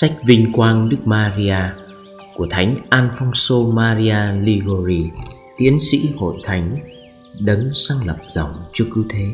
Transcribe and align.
Sách 0.00 0.12
Vinh 0.26 0.52
Quang 0.52 0.88
Đức 0.88 0.96
Maria 1.04 1.56
của 2.34 2.46
Thánh 2.50 2.74
Alfonso 2.90 3.72
Maria 3.74 4.40
Ligori, 4.40 5.10
tiến 5.56 5.80
sĩ 5.80 6.10
hội 6.16 6.36
thánh, 6.44 6.76
đấng 7.40 7.70
sáng 7.74 7.98
lập 8.06 8.16
dòng 8.28 8.52
Chúa 8.72 8.84
Cứu 8.94 9.04
Thế. 9.08 9.26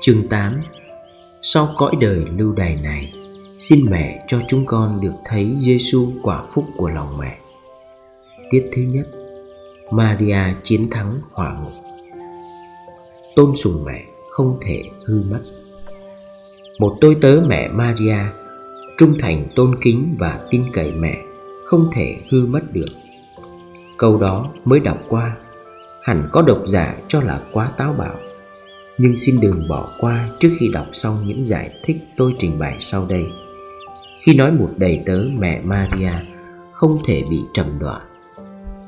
Chương 0.00 0.28
8 0.28 0.62
Sau 1.42 1.74
cõi 1.76 1.92
đời 2.00 2.24
lưu 2.36 2.52
đày 2.52 2.76
này, 2.76 3.12
xin 3.58 3.86
mẹ 3.90 4.24
cho 4.28 4.40
chúng 4.48 4.66
con 4.66 5.00
được 5.00 5.14
thấy 5.24 5.56
Giêsu 5.60 6.12
quả 6.22 6.46
phúc 6.54 6.64
của 6.76 6.88
lòng 6.88 7.18
mẹ. 7.18 7.38
Tiết 8.50 8.70
thứ 8.72 8.82
nhất 8.82 9.06
Maria 9.90 10.40
chiến 10.62 10.90
thắng 10.90 11.20
hỏa 11.32 11.58
ngục 11.62 11.72
Tôn 13.36 13.56
sùng 13.56 13.84
mẹ 13.86 14.04
không 14.30 14.58
thể 14.62 14.82
hư 15.06 15.22
mất 15.30 15.40
Một 16.78 16.96
tôi 17.00 17.16
tớ 17.20 17.40
mẹ 17.46 17.68
Maria 17.68 18.16
Trung 18.98 19.12
thành, 19.20 19.46
tôn 19.56 19.74
kính 19.80 20.14
và 20.18 20.40
tin 20.50 20.62
cậy 20.72 20.92
mẹ, 20.92 21.22
Không 21.66 21.90
thể 21.92 22.16
hư 22.30 22.46
mất 22.46 22.60
được. 22.72 22.84
Câu 23.98 24.18
đó 24.18 24.52
mới 24.64 24.80
đọc 24.80 24.98
qua, 25.08 25.36
Hẳn 26.02 26.28
có 26.32 26.42
độc 26.42 26.62
giả 26.66 26.96
cho 27.08 27.20
là 27.20 27.40
quá 27.52 27.70
táo 27.76 27.92
bạo. 27.92 28.14
Nhưng 28.98 29.16
xin 29.16 29.40
đừng 29.40 29.68
bỏ 29.68 29.88
qua 30.00 30.28
trước 30.40 30.50
khi 30.58 30.68
đọc 30.68 30.86
xong 30.92 31.26
những 31.26 31.44
giải 31.44 31.70
thích 31.84 31.96
tôi 32.16 32.32
trình 32.38 32.58
bày 32.58 32.76
sau 32.80 33.06
đây. 33.08 33.24
Khi 34.20 34.34
nói 34.34 34.52
một 34.52 34.70
đầy 34.76 35.02
tớ 35.06 35.24
mẹ 35.38 35.60
Maria 35.64 36.12
Không 36.72 36.98
thể 37.04 37.22
bị 37.30 37.38
trầm 37.54 37.66
đọa, 37.80 38.00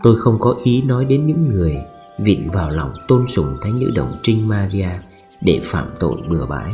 Tôi 0.02 0.16
không 0.20 0.36
có 0.40 0.54
ý 0.64 0.82
nói 0.82 1.04
đến 1.04 1.26
những 1.26 1.48
người 1.48 1.76
vịn 2.18 2.50
vào 2.50 2.70
lòng 2.70 2.90
tôn 3.08 3.28
sùng 3.28 3.56
thánh 3.62 3.80
nữ 3.80 3.90
đồng 3.94 4.18
trinh 4.22 4.48
Maria 4.48 4.88
để 5.40 5.60
phạm 5.64 5.86
tội 6.00 6.16
bừa 6.28 6.46
bãi. 6.46 6.72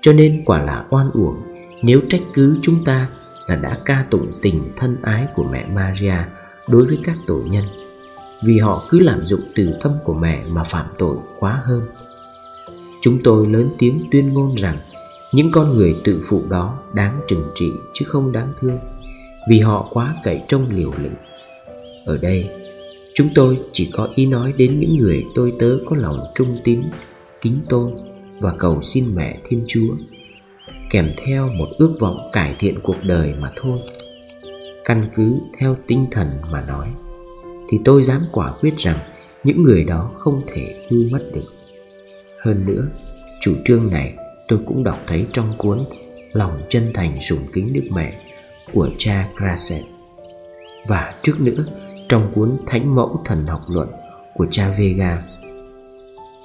Cho 0.00 0.12
nên 0.12 0.42
quả 0.46 0.62
là 0.62 0.86
oan 0.90 1.10
uổng 1.10 1.36
nếu 1.84 2.00
trách 2.08 2.22
cứ 2.34 2.58
chúng 2.62 2.84
ta 2.84 3.08
là 3.46 3.56
đã 3.56 3.78
ca 3.84 4.04
tụng 4.10 4.32
tình 4.42 4.72
thân 4.76 4.96
ái 5.02 5.26
của 5.34 5.44
mẹ 5.44 5.66
Maria 5.74 6.16
đối 6.68 6.86
với 6.86 6.98
các 7.04 7.16
tội 7.26 7.42
nhân 7.44 7.64
vì 8.46 8.58
họ 8.58 8.86
cứ 8.88 9.00
làm 9.00 9.26
dụng 9.26 9.40
từ 9.54 9.74
tâm 9.82 9.92
của 10.04 10.14
mẹ 10.14 10.44
mà 10.48 10.64
phạm 10.64 10.86
tội 10.98 11.16
quá 11.38 11.62
hơn. 11.64 11.82
Chúng 13.00 13.18
tôi 13.24 13.46
lớn 13.46 13.68
tiếng 13.78 14.02
tuyên 14.10 14.32
ngôn 14.32 14.54
rằng 14.54 14.78
những 15.32 15.50
con 15.50 15.74
người 15.74 15.96
tự 16.04 16.20
phụ 16.24 16.42
đó 16.48 16.78
đáng 16.92 17.20
trừng 17.28 17.50
trị 17.54 17.70
chứ 17.92 18.04
không 18.08 18.32
đáng 18.32 18.48
thương 18.60 18.78
vì 19.50 19.60
họ 19.60 19.88
quá 19.90 20.14
cậy 20.24 20.42
trông 20.48 20.70
liều 20.70 20.92
lĩnh 21.02 21.16
ở 22.06 22.18
đây 22.22 22.50
Chúng 23.14 23.28
tôi 23.34 23.58
chỉ 23.72 23.90
có 23.92 24.08
ý 24.14 24.26
nói 24.26 24.52
đến 24.56 24.80
những 24.80 24.96
người 24.96 25.26
tôi 25.34 25.52
tớ 25.58 25.78
có 25.86 25.96
lòng 25.96 26.20
trung 26.34 26.56
tín, 26.64 26.82
kính 27.40 27.58
tôn 27.68 27.94
và 28.40 28.52
cầu 28.58 28.82
xin 28.82 29.14
mẹ 29.14 29.38
Thiên 29.44 29.64
Chúa 29.68 29.94
kèm 30.94 31.12
theo 31.16 31.48
một 31.48 31.68
ước 31.78 31.96
vọng 32.00 32.28
cải 32.32 32.54
thiện 32.58 32.78
cuộc 32.82 32.96
đời 33.02 33.34
mà 33.38 33.52
thôi. 33.56 33.78
Căn 34.84 35.08
cứ 35.14 35.38
theo 35.58 35.76
tinh 35.86 36.06
thần 36.10 36.28
mà 36.50 36.60
nói 36.60 36.88
thì 37.68 37.78
tôi 37.84 38.02
dám 38.02 38.20
quả 38.32 38.52
quyết 38.60 38.76
rằng 38.78 38.98
những 39.44 39.62
người 39.62 39.84
đó 39.84 40.10
không 40.18 40.42
thể 40.46 40.86
hư 40.88 41.08
mất 41.10 41.30
được. 41.34 41.54
Hơn 42.40 42.64
nữa, 42.66 42.88
chủ 43.40 43.54
trương 43.64 43.90
này 43.90 44.14
tôi 44.48 44.58
cũng 44.66 44.84
đọc 44.84 44.98
thấy 45.06 45.26
trong 45.32 45.52
cuốn 45.56 45.84
Lòng 46.32 46.62
chân 46.68 46.90
thành 46.94 47.20
sùng 47.22 47.46
kính 47.52 47.72
Đức 47.72 47.88
Mẹ 47.94 48.20
của 48.72 48.90
cha 48.98 49.28
Crasset. 49.38 49.82
Và 50.86 51.14
trước 51.22 51.40
nữa, 51.40 51.64
trong 52.08 52.32
cuốn 52.34 52.56
Thánh 52.66 52.94
Mẫu 52.94 53.20
Thần 53.24 53.46
Học 53.46 53.62
Luận 53.68 53.88
của 54.34 54.46
cha 54.50 54.74
Vega. 54.78 55.22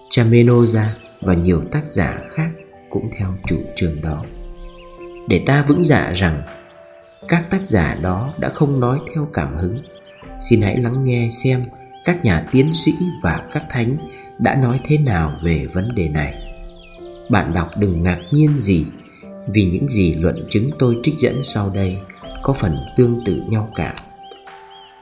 Cha 0.09 0.23
Menoza 0.23 0.85
và 1.21 1.33
nhiều 1.33 1.61
tác 1.71 1.89
giả 1.89 2.21
khác 2.29 2.49
cũng 2.89 3.09
theo 3.17 3.33
chủ 3.47 3.57
trương 3.75 4.01
đó. 4.01 4.25
Để 5.29 5.43
ta 5.45 5.65
vững 5.67 5.83
dạ 5.83 6.11
rằng 6.15 6.41
các 7.27 7.49
tác 7.49 7.61
giả 7.61 7.97
đó 8.01 8.33
đã 8.39 8.49
không 8.49 8.79
nói 8.79 8.99
theo 9.13 9.27
cảm 9.33 9.57
hứng. 9.57 9.81
Xin 10.41 10.61
hãy 10.61 10.77
lắng 10.77 11.03
nghe 11.03 11.29
xem 11.31 11.63
các 12.05 12.25
nhà 12.25 12.47
tiến 12.51 12.73
sĩ 12.73 12.91
và 13.23 13.47
các 13.51 13.63
thánh 13.69 13.97
đã 14.39 14.55
nói 14.55 14.79
thế 14.83 14.97
nào 14.97 15.37
về 15.43 15.65
vấn 15.73 15.95
đề 15.95 16.09
này. 16.09 16.33
Bạn 17.29 17.53
đọc 17.53 17.67
đừng 17.77 18.03
ngạc 18.03 18.19
nhiên 18.31 18.59
gì 18.59 18.85
vì 19.47 19.65
những 19.65 19.89
gì 19.89 20.15
luận 20.19 20.45
chứng 20.49 20.69
tôi 20.79 20.97
trích 21.03 21.15
dẫn 21.19 21.43
sau 21.43 21.71
đây 21.73 21.97
có 22.43 22.53
phần 22.53 22.77
tương 22.97 23.25
tự 23.25 23.41
nhau 23.47 23.69
cả. 23.75 23.95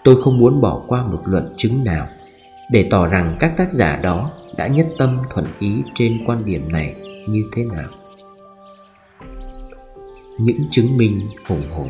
Tôi 0.03 0.21
không 0.21 0.37
muốn 0.37 0.61
bỏ 0.61 0.83
qua 0.87 1.03
một 1.03 1.21
luận 1.25 1.53
chứng 1.57 1.83
nào 1.83 2.07
để 2.71 2.87
tỏ 2.91 3.07
rằng 3.07 3.37
các 3.39 3.57
tác 3.57 3.73
giả 3.73 3.99
đó 4.03 4.31
đã 4.57 4.67
nhất 4.67 4.87
tâm 4.97 5.17
thuận 5.33 5.45
ý 5.59 5.81
trên 5.95 6.19
quan 6.25 6.45
điểm 6.45 6.71
này 6.71 6.95
như 7.27 7.43
thế 7.55 7.63
nào. 7.63 7.89
Những 10.37 10.61
chứng 10.71 10.97
minh 10.97 11.19
hùng 11.47 11.63
hồn 11.75 11.89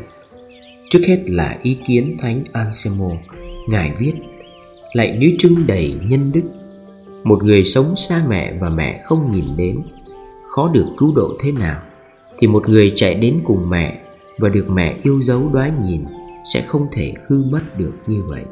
Trước 0.90 1.00
hết 1.06 1.18
là 1.26 1.58
ý 1.62 1.78
kiến 1.86 2.16
Thánh 2.20 2.44
Anselmo, 2.52 3.10
Ngài 3.68 3.92
viết 3.98 4.12
Lại 4.92 5.18
nữ 5.20 5.26
trưng 5.38 5.66
đầy 5.66 5.94
nhân 6.08 6.30
đức, 6.34 6.42
Một 7.24 7.44
người 7.44 7.64
sống 7.64 7.96
xa 7.96 8.24
mẹ 8.28 8.52
và 8.60 8.68
mẹ 8.68 9.02
không 9.04 9.34
nhìn 9.34 9.56
đến, 9.56 9.76
Khó 10.54 10.70
được 10.74 10.86
cứu 10.96 11.12
độ 11.16 11.32
thế 11.40 11.52
nào? 11.52 11.80
Thì 12.38 12.46
một 12.46 12.68
người 12.68 12.92
chạy 12.94 13.14
đến 13.14 13.40
cùng 13.44 13.70
mẹ 13.70 13.98
Và 14.38 14.48
được 14.48 14.66
mẹ 14.70 14.96
yêu 15.02 15.22
dấu 15.22 15.48
đoái 15.52 15.72
nhìn 15.84 16.04
sẽ 16.54 16.62
không 16.62 16.86
thể 16.92 17.14
hư 17.26 17.36
mất 17.36 17.78
được 17.78 17.92
như 18.06 18.22
vậy. 18.26 18.44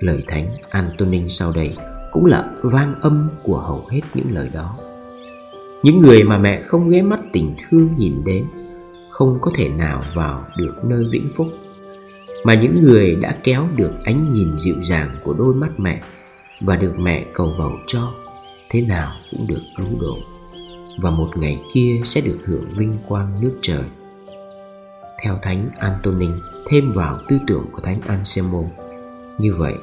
Lời 0.00 0.24
thánh 0.28 0.46
antonin 0.70 1.28
sau 1.28 1.52
đây 1.52 1.76
cũng 2.12 2.26
là 2.26 2.44
vang 2.62 2.94
âm 3.00 3.28
của 3.42 3.58
hầu 3.58 3.84
hết 3.90 4.00
những 4.14 4.34
lời 4.34 4.48
đó. 4.52 4.76
Những 5.82 6.00
người 6.00 6.22
mà 6.22 6.38
mẹ 6.38 6.62
không 6.66 6.90
ghé 6.90 7.02
mắt 7.02 7.20
tình 7.32 7.54
thương 7.70 7.88
nhìn 7.98 8.14
đến 8.24 8.44
không 9.14 9.38
có 9.40 9.50
thể 9.54 9.68
nào 9.68 10.04
vào 10.16 10.44
được 10.56 10.84
nơi 10.84 11.04
vĩnh 11.10 11.28
phúc 11.36 11.48
mà 12.44 12.54
những 12.54 12.82
người 12.82 13.16
đã 13.20 13.36
kéo 13.44 13.68
được 13.76 13.92
ánh 14.04 14.32
nhìn 14.32 14.58
dịu 14.58 14.76
dàng 14.82 15.16
của 15.24 15.32
đôi 15.32 15.54
mắt 15.54 15.70
mẹ 15.76 16.02
và 16.60 16.76
được 16.76 16.94
mẹ 16.98 17.24
cầu 17.32 17.54
bầu 17.58 17.72
cho 17.86 18.12
thế 18.70 18.80
nào 18.80 19.12
cũng 19.30 19.46
được 19.46 19.62
cứu 19.76 19.86
độ 20.00 20.16
và 21.02 21.10
một 21.10 21.28
ngày 21.36 21.60
kia 21.74 22.00
sẽ 22.04 22.20
được 22.20 22.38
hưởng 22.44 22.68
vinh 22.76 22.96
quang 23.08 23.28
nước 23.40 23.58
trời 23.62 23.84
theo 25.24 25.38
thánh 25.42 25.70
Antonin 25.78 26.30
thêm 26.66 26.92
vào 26.92 27.18
tư 27.28 27.38
tưởng 27.46 27.66
của 27.72 27.80
thánh 27.80 28.00
Anselmo. 28.00 28.62
Như 29.38 29.54
vậy, 29.54 29.74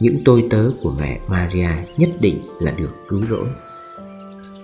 những 0.00 0.16
tôi 0.24 0.46
tớ 0.50 0.70
của 0.82 0.94
mẹ 0.98 1.20
Maria 1.28 1.68
nhất 1.96 2.10
định 2.20 2.42
là 2.60 2.72
được 2.78 2.90
cứu 3.08 3.26
rỗi. 3.26 3.48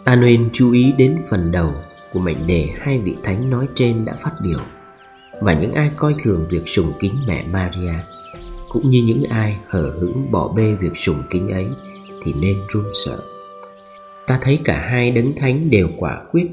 Ta 0.04 0.16
nên 0.16 0.48
chú 0.52 0.72
ý 0.72 0.92
đến 0.98 1.18
phần 1.30 1.52
đầu 1.52 1.72
của 2.12 2.20
mệnh 2.20 2.46
đề 2.46 2.68
hai 2.78 2.98
vị 2.98 3.16
thánh 3.22 3.50
nói 3.50 3.68
trên 3.74 4.04
đã 4.04 4.14
phát 4.14 4.32
biểu 4.42 4.58
và 5.40 5.54
những 5.54 5.72
ai 5.72 5.90
coi 5.96 6.14
thường 6.22 6.46
việc 6.50 6.62
sùng 6.68 6.92
kính 7.00 7.14
mẹ 7.26 7.44
Maria 7.46 7.94
cũng 8.68 8.90
như 8.90 9.02
những 9.06 9.22
ai 9.30 9.56
hở 9.66 9.92
hững 10.00 10.30
bỏ 10.32 10.52
bê 10.56 10.74
việc 10.80 10.96
sùng 10.96 11.22
kính 11.30 11.48
ấy 11.48 11.66
thì 12.24 12.32
nên 12.40 12.56
run 12.68 12.84
sợ. 13.04 13.18
Ta 14.26 14.38
thấy 14.42 14.58
cả 14.64 14.86
hai 14.90 15.10
đấng 15.10 15.32
thánh 15.36 15.70
đều 15.70 15.88
quả 15.98 16.22
quyết 16.30 16.46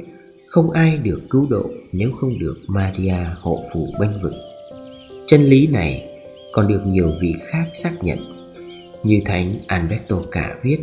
không 0.47 0.71
ai 0.71 0.97
được 0.97 1.21
cứu 1.29 1.47
độ 1.49 1.69
nếu 1.91 2.11
không 2.19 2.39
được 2.39 2.57
Maria 2.67 3.17
hộ 3.41 3.63
phù 3.73 3.87
bênh 3.99 4.19
vực. 4.19 4.33
Chân 5.27 5.41
lý 5.41 5.67
này 5.67 6.09
còn 6.53 6.67
được 6.67 6.81
nhiều 6.85 7.11
vị 7.21 7.33
khác 7.51 7.65
xác 7.73 7.91
nhận 8.01 8.19
như 9.03 9.21
Thánh 9.25 9.53
Alberto 9.67 10.21
cả 10.31 10.55
viết 10.63 10.77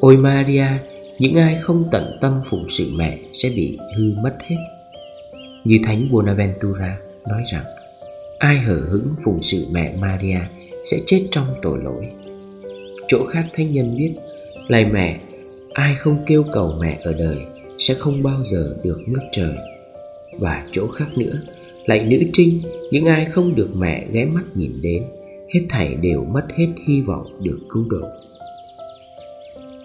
Ôi 0.00 0.16
Maria, 0.16 0.66
những 1.18 1.36
ai 1.36 1.58
không 1.62 1.84
tận 1.92 2.18
tâm 2.20 2.40
phụng 2.50 2.64
sự 2.68 2.90
mẹ 2.96 3.18
sẽ 3.32 3.50
bị 3.50 3.78
hư 3.96 4.12
mất 4.22 4.36
hết. 4.48 4.56
Như 5.64 5.78
Thánh 5.84 6.08
Bonaventura 6.10 6.98
nói 7.28 7.42
rằng 7.52 7.64
ai 8.38 8.58
hở 8.58 8.76
hững 8.90 9.14
phụng 9.24 9.42
sự 9.42 9.66
mẹ 9.72 9.96
Maria 9.96 10.40
sẽ 10.84 10.96
chết 11.06 11.26
trong 11.30 11.46
tội 11.62 11.78
lỗi. 11.82 12.08
Chỗ 13.08 13.24
khác 13.30 13.46
thánh 13.52 13.72
nhân 13.72 13.96
viết 13.98 14.12
Lạy 14.68 14.84
mẹ, 14.84 15.20
ai 15.74 15.94
không 15.94 16.24
kêu 16.26 16.44
cầu 16.52 16.74
mẹ 16.80 17.00
ở 17.02 17.12
đời 17.12 17.38
sẽ 17.78 17.94
không 17.94 18.22
bao 18.22 18.44
giờ 18.44 18.76
được 18.84 18.98
nước 19.06 19.22
trời 19.32 19.54
và 20.38 20.66
chỗ 20.72 20.86
khác 20.86 21.08
nữa 21.16 21.40
lạy 21.86 22.06
nữ 22.06 22.18
trinh 22.32 22.60
những 22.90 23.06
ai 23.06 23.24
không 23.24 23.54
được 23.54 23.68
mẹ 23.76 24.06
ghé 24.12 24.24
mắt 24.24 24.44
nhìn 24.54 24.72
đến 24.82 25.04
hết 25.54 25.60
thảy 25.68 25.96
đều 26.02 26.24
mất 26.24 26.46
hết 26.56 26.66
hy 26.88 27.00
vọng 27.00 27.26
được 27.42 27.58
cứu 27.72 27.84
độ 27.88 28.08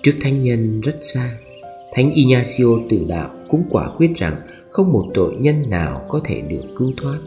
trước 0.03 0.13
thánh 0.21 0.41
nhân 0.41 0.81
rất 0.81 0.97
xa 1.01 1.38
thánh 1.94 2.13
ignacio 2.13 2.65
tử 2.89 3.05
đạo 3.07 3.29
cũng 3.47 3.63
quả 3.69 3.89
quyết 3.97 4.11
rằng 4.15 4.35
không 4.69 4.91
một 4.91 5.05
tội 5.13 5.35
nhân 5.39 5.69
nào 5.69 6.05
có 6.09 6.21
thể 6.23 6.41
được 6.41 6.63
cứu 6.77 6.91
thoát 6.97 7.19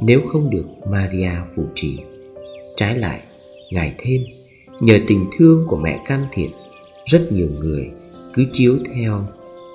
nếu 0.00 0.20
không 0.32 0.50
được 0.50 0.66
maria 0.90 1.30
phù 1.56 1.62
trì 1.74 1.98
trái 2.76 2.98
lại 2.98 3.20
ngài 3.70 3.94
thêm 3.98 4.20
nhờ 4.80 4.98
tình 5.06 5.26
thương 5.38 5.64
của 5.66 5.76
mẹ 5.76 6.00
can 6.06 6.26
thiệp 6.32 6.50
rất 7.06 7.32
nhiều 7.32 7.48
người 7.60 7.90
cứ 8.34 8.46
chiếu 8.52 8.78
theo 8.94 9.26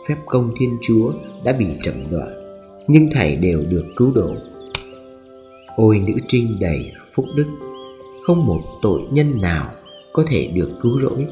phép 0.08 0.16
công 0.26 0.54
Thiên 0.60 0.78
Chúa 0.82 1.14
đã 1.44 1.54
bị 1.54 1.66
chậm 1.82 1.94
đoạn, 2.12 2.60
nhưng 2.88 3.10
thảy 3.12 3.36
đều 3.36 3.64
được 3.70 3.86
cứu 3.96 4.12
độ. 4.16 4.34
Ôi 5.76 6.02
nữ 6.08 6.14
trinh 6.28 6.58
đầy 6.60 6.92
phúc 7.14 7.26
đức, 7.36 7.46
không 8.24 8.46
một 8.46 8.62
tội 8.82 9.02
nhân 9.12 9.42
nào 9.42 9.72
có 10.14 10.24
thể 10.28 10.48
được 10.48 10.70
cứu 10.82 11.00
rỗi 11.02 11.26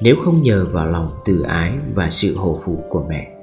nếu 0.00 0.16
không 0.24 0.42
nhờ 0.42 0.66
vào 0.72 0.86
lòng 0.86 1.10
từ 1.24 1.42
ái 1.42 1.72
và 1.94 2.10
sự 2.10 2.36
hộ 2.36 2.60
phụ 2.64 2.84
của 2.88 3.04
mẹ. 3.08 3.40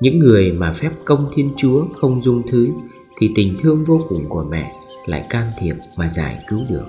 Những 0.00 0.18
người 0.18 0.52
mà 0.52 0.72
phép 0.72 0.90
công 1.04 1.30
Thiên 1.34 1.52
Chúa 1.56 1.84
không 2.00 2.22
dung 2.22 2.42
thứ 2.48 2.68
Thì 3.18 3.30
tình 3.34 3.56
thương 3.62 3.84
vô 3.84 4.00
cùng 4.08 4.28
của 4.28 4.44
mẹ 4.50 4.74
lại 5.06 5.26
can 5.30 5.50
thiệp 5.58 5.74
mà 5.96 6.08
giải 6.08 6.44
cứu 6.48 6.60
được 6.68 6.86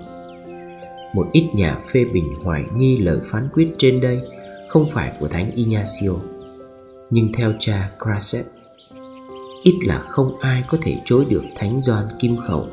Một 1.14 1.28
ít 1.32 1.50
nhà 1.56 1.80
phê 1.94 2.06
bình 2.14 2.34
hoài 2.44 2.64
nghi 2.76 2.98
lời 2.98 3.20
phán 3.26 3.50
quyết 3.54 3.72
trên 3.78 4.02
đây 4.02 4.22
Không 4.70 4.86
phải 4.92 5.12
của 5.20 5.28
Thánh 5.28 5.52
Ignacio, 5.56 6.12
Nhưng 7.10 7.28
theo 7.34 7.54
cha 7.60 7.92
Crasset, 8.04 8.46
Ít 9.64 9.76
là 9.86 10.00
không 10.00 10.38
ai 10.40 10.64
có 10.68 10.78
thể 10.82 11.02
chối 11.06 11.26
được 11.30 11.44
Thánh 11.56 11.82
Doan 11.82 12.06
Kim 12.20 12.38
Khẩu 12.48 12.68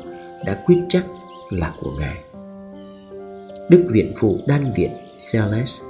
Đã 0.45 0.63
quyết 0.65 0.77
chắc 0.89 1.05
là 1.49 1.73
của 1.81 1.91
Ngài 1.99 2.17
Đức 3.69 3.87
Viện 3.91 4.11
Phụ 4.15 4.39
Đan 4.47 4.71
Viện 4.77 4.91
Celeste 5.33 5.88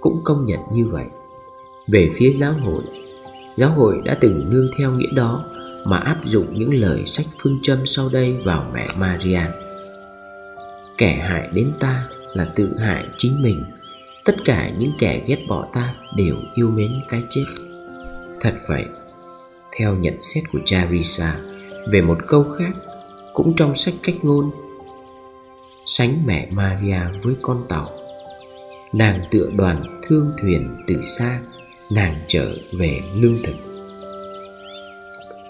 cũng 0.00 0.20
công 0.24 0.44
nhận 0.44 0.60
như 0.72 0.86
vậy. 0.86 1.04
Về 1.86 2.10
phía 2.14 2.30
giáo 2.30 2.52
hội 2.52 2.82
Giáo 3.56 3.70
hội 3.70 4.00
đã 4.04 4.16
từng 4.20 4.50
nương 4.50 4.68
theo 4.78 4.92
nghĩa 4.92 5.12
đó 5.14 5.44
Mà 5.86 5.98
áp 5.98 6.20
dụng 6.24 6.46
những 6.58 6.74
lời 6.74 7.02
sách 7.06 7.26
phương 7.42 7.58
châm 7.62 7.86
sau 7.86 8.08
đây 8.12 8.36
vào 8.44 8.64
mẹ 8.74 8.86
Maria. 8.98 9.40
Kẻ 10.98 11.14
hại 11.14 11.48
đến 11.52 11.72
ta 11.80 12.08
là 12.34 12.44
tự 12.44 12.78
hại 12.78 13.04
chính 13.18 13.42
mình. 13.42 13.64
Tất 14.24 14.34
cả 14.44 14.70
những 14.78 14.92
kẻ 14.98 15.22
ghét 15.26 15.38
bỏ 15.48 15.66
ta 15.72 15.94
đều 16.16 16.36
yêu 16.54 16.70
mến 16.70 17.00
cái 17.08 17.22
chết. 17.30 17.42
Thật 18.40 18.54
vậy, 18.68 18.84
Theo 19.76 19.94
nhận 19.94 20.22
xét 20.22 20.44
của 20.52 20.58
cha 20.64 20.86
Risa, 20.90 21.36
Về 21.92 22.02
một 22.02 22.18
câu 22.26 22.44
khác 22.58 22.72
Cũng 23.34 23.56
trong 23.56 23.76
sách 23.76 23.94
cách 24.02 24.16
ngôn, 24.22 24.50
Sánh 25.86 26.12
mẹ 26.26 26.48
Maria 26.50 27.00
với 27.22 27.34
con 27.42 27.64
tàu. 27.68 27.90
Nàng 28.92 29.22
tựa 29.30 29.50
đoàn 29.56 30.00
thương 30.02 30.30
thuyền 30.40 30.76
từ 30.86 31.02
xa, 31.02 31.40
Nàng 31.90 32.20
trở 32.28 32.54
về 32.78 33.00
lương 33.14 33.42
thực. 33.44 33.54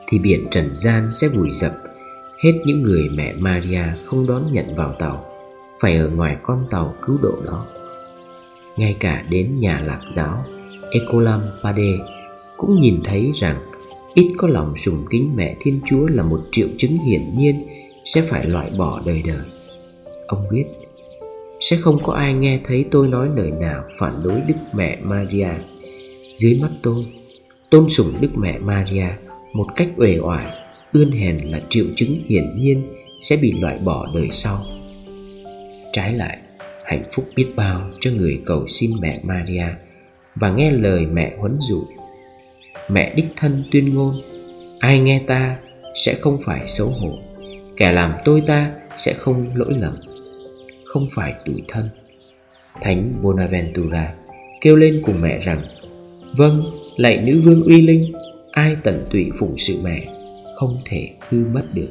Thì 0.08 0.18
biển 0.18 0.46
trần 0.50 0.74
gian 0.74 1.10
sẽ 1.10 1.28
vùi 1.28 1.50
dập, 1.52 1.72
Hết 2.42 2.52
những 2.64 2.82
người 2.82 3.08
mẹ 3.14 3.32
Maria 3.38 3.82
không 4.04 4.26
đón 4.26 4.52
nhận 4.52 4.74
vào 4.74 4.94
tàu, 4.98 5.24
Phải 5.80 5.96
ở 5.96 6.10
ngoài 6.10 6.36
con 6.42 6.66
tàu 6.70 6.94
cứu 7.06 7.18
độ 7.22 7.36
đó. 7.46 7.66
Ngay 8.76 8.96
cả 9.00 9.24
đến 9.30 9.60
nhà 9.60 9.80
lạc 9.80 10.00
giáo, 10.10 10.44
Ecolam 10.90 11.42
Pade 11.62 11.98
Cũng 12.56 12.80
nhìn 12.80 13.00
thấy 13.04 13.32
rằng 13.34 13.58
Ít 14.14 14.34
có 14.36 14.48
lòng 14.48 14.76
sùng 14.76 15.04
kính 15.10 15.32
mẹ 15.36 15.56
Thiên 15.60 15.80
Chúa 15.86 16.06
là 16.06 16.22
một 16.22 16.40
triệu 16.50 16.68
chứng 16.78 16.98
hiển 16.98 17.22
nhiên 17.36 17.54
Sẽ 18.04 18.22
phải 18.22 18.46
loại 18.46 18.70
bỏ 18.78 19.02
đời 19.06 19.22
đời. 19.26 19.46
Ông 20.26 20.44
biết 20.50 20.64
sẽ 21.60 21.76
không 21.76 22.02
có 22.04 22.12
ai 22.12 22.34
nghe 22.34 22.58
thấy 22.64 22.84
tôi 22.90 23.08
nói 23.08 23.28
lời 23.36 23.50
nào 23.50 23.82
phản 23.98 24.22
đối 24.24 24.40
Đức 24.40 24.54
Mẹ 24.74 24.98
Maria. 25.02 25.48
Dưới 26.36 26.58
mắt 26.62 26.70
tôi, 26.82 27.06
Tôn 27.70 27.88
sùng 27.88 28.12
Đức 28.20 28.30
Mẹ 28.34 28.58
Maria 28.58 29.06
Một 29.52 29.66
cách 29.76 29.88
uể 29.96 30.18
oải, 30.18 30.46
Ươn 30.92 31.10
hèn 31.10 31.38
là 31.38 31.60
triệu 31.68 31.84
chứng 31.96 32.10
hiển 32.28 32.44
nhiên 32.56 32.82
Sẽ 33.20 33.36
bị 33.36 33.52
loại 33.52 33.78
bỏ 33.78 34.06
đời 34.14 34.28
sau. 34.30 34.64
Trái 35.92 36.12
lại, 36.12 36.38
Hạnh 36.84 37.04
phúc 37.14 37.24
biết 37.36 37.46
bao 37.56 37.90
cho 38.00 38.10
người 38.10 38.40
cầu 38.46 38.66
xin 38.68 38.90
mẹ 39.00 39.20
Maria 39.24 39.66
Và 40.34 40.50
nghe 40.50 40.70
lời 40.70 41.06
mẹ 41.06 41.36
huấn 41.38 41.58
dụ. 41.60 41.82
Mẹ 42.88 43.14
đích 43.14 43.26
thân 43.36 43.64
tuyên 43.70 43.94
ngôn, 43.94 44.14
Ai 44.78 44.98
nghe 44.98 45.22
ta 45.26 45.56
sẽ 46.04 46.14
không 46.20 46.38
phải 46.44 46.66
xấu 46.66 46.88
hổ, 46.88 47.18
Kẻ 47.76 47.92
làm 47.92 48.12
tôi 48.24 48.42
ta 48.46 48.70
sẽ 48.96 49.12
không 49.12 49.46
lỗi 49.54 49.74
lầm 49.78 49.94
không 50.92 51.06
phải 51.10 51.34
tuổi 51.44 51.62
thân. 51.68 51.88
Thánh 52.80 53.08
Bonaventura 53.22 54.14
kêu 54.60 54.76
lên 54.76 55.02
cùng 55.06 55.20
mẹ 55.20 55.38
rằng 55.38 55.62
Vâng, 56.36 56.62
lạy 56.96 57.18
nữ 57.18 57.40
vương 57.40 57.62
uy 57.62 57.82
linh 57.82 58.12
Ai 58.50 58.76
tận 58.82 59.04
tụy 59.10 59.30
phụng 59.38 59.58
sự 59.58 59.74
mẹ 59.84 60.08
Không 60.56 60.78
thể 60.84 61.08
hư 61.28 61.38
mất 61.54 61.64
được. 61.74 61.88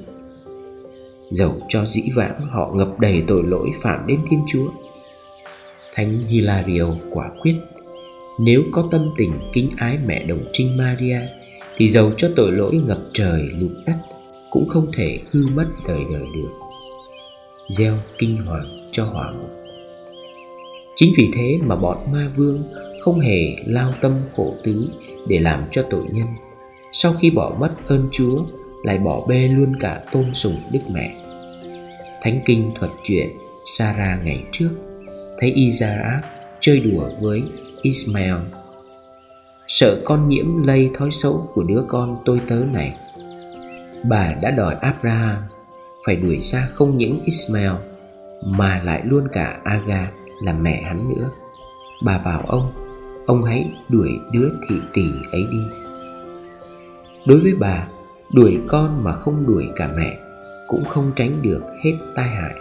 Dẫu 1.32 1.56
cho 1.68 1.86
dĩ 1.86 2.04
vãng 2.16 2.40
họ 2.40 2.72
ngập 2.76 3.00
đầy 3.00 3.24
tội 3.28 3.44
lỗi 3.44 3.70
phạm 3.82 4.08
đến 4.08 4.20
Thiên 4.30 4.40
Chúa 4.48 4.70
Thánh 5.94 6.18
Hilario 6.18 6.88
quả 7.12 7.30
quyết 7.42 7.56
Nếu 8.40 8.64
có 8.72 8.88
tâm 8.92 9.10
tình 9.18 9.32
kính 9.54 9.70
ái 9.78 9.98
mẹ 10.06 10.24
đồng 10.24 10.44
trinh 10.54 10.78
Maria 10.78 11.20
Thì 11.78 11.88
dầu 11.88 12.12
cho 12.18 12.30
tội 12.36 12.52
lỗi 12.52 12.82
ngập 12.88 13.00
trời 13.14 13.42
lụt 13.60 13.72
đất 13.88 13.98
Cũng 14.50 14.68
không 14.68 14.88
thể 14.94 15.20
hư 15.32 15.48
mất 15.48 15.68
đời 15.88 16.02
đời 16.12 16.24
được. 16.36 16.69
Gieo 17.70 17.94
kinh 18.18 18.38
hoàng 18.46 18.90
cho 18.92 19.06
hỏa 19.06 19.32
ngục 19.32 19.50
Chính 20.96 21.14
vì 21.18 21.32
thế 21.36 21.60
mà 21.64 21.76
bọn 21.76 21.98
ma 22.12 22.32
vương 22.36 22.64
không 23.02 23.20
hề 23.20 23.56
lao 23.66 23.94
tâm 24.02 24.16
khổ 24.36 24.56
tứ 24.64 24.90
để 25.28 25.40
làm 25.40 25.64
cho 25.72 25.86
tội 25.90 26.04
nhân. 26.12 26.28
Sau 26.94 27.14
khi 27.20 27.30
bỏ 27.30 27.56
mất 27.60 27.72
ơn 27.88 28.10
Chúa, 28.12 28.44
lại 28.84 28.98
bỏ 28.98 29.26
bê 29.28 29.48
luôn 29.48 29.76
cả 29.80 30.02
tôn 30.12 30.34
sùng 30.34 30.56
Đức 30.72 30.80
Mẹ. 30.90 31.16
Thánh 32.22 32.42
Kinh 32.46 32.72
thuật 32.80 32.92
chuyện 33.04 33.30
Sarah 33.66 34.26
ngày 34.26 34.44
trước, 34.52 34.70
Thấy 35.40 35.52
Isaac 35.52 36.22
chơi 36.60 36.80
đùa 36.80 37.10
với 37.22 37.44
Ismael. 37.82 38.36
Sợ 39.68 40.02
con 40.06 40.28
nhiễm 40.28 40.64
lây 40.64 40.90
thói 40.94 41.12
xấu 41.12 41.50
của 41.54 41.64
đứa 41.64 41.84
con 41.88 42.18
tôi 42.26 42.42
tớ 42.48 42.56
này, 42.72 42.96
Bà 44.10 44.34
đã 44.42 44.52
đòi 44.52 44.76
Abraham 44.82 45.38
phải 46.06 46.16
đuổi 46.16 46.42
xa 46.42 46.68
không 46.74 46.98
những 46.98 47.20
Ismail 47.26 47.72
mà 48.46 48.82
lại 48.84 49.02
luôn 49.06 49.28
cả 49.32 49.60
Aga 49.64 50.12
là 50.44 50.54
mẹ 50.54 50.82
hắn 50.82 51.10
nữa. 51.10 51.30
Bà 52.04 52.18
bảo 52.18 52.44
ông, 52.48 52.72
ông 53.26 53.44
hãy 53.44 53.72
đuổi 53.90 54.10
đứa 54.32 54.50
thị 54.68 54.76
tỷ 54.94 55.12
ấy 55.32 55.48
đi. 55.52 55.62
Đối 57.26 57.40
với 57.40 57.56
bà, 57.60 57.88
đuổi 58.34 58.60
con 58.68 59.04
mà 59.04 59.14
không 59.14 59.48
đuổi 59.48 59.70
cả 59.76 59.90
mẹ 59.98 60.18
cũng 60.68 60.86
không 60.86 61.12
tránh 61.16 61.42
được 61.42 61.62
hết 61.84 61.94
tai 62.16 62.30
hại. 62.30 62.56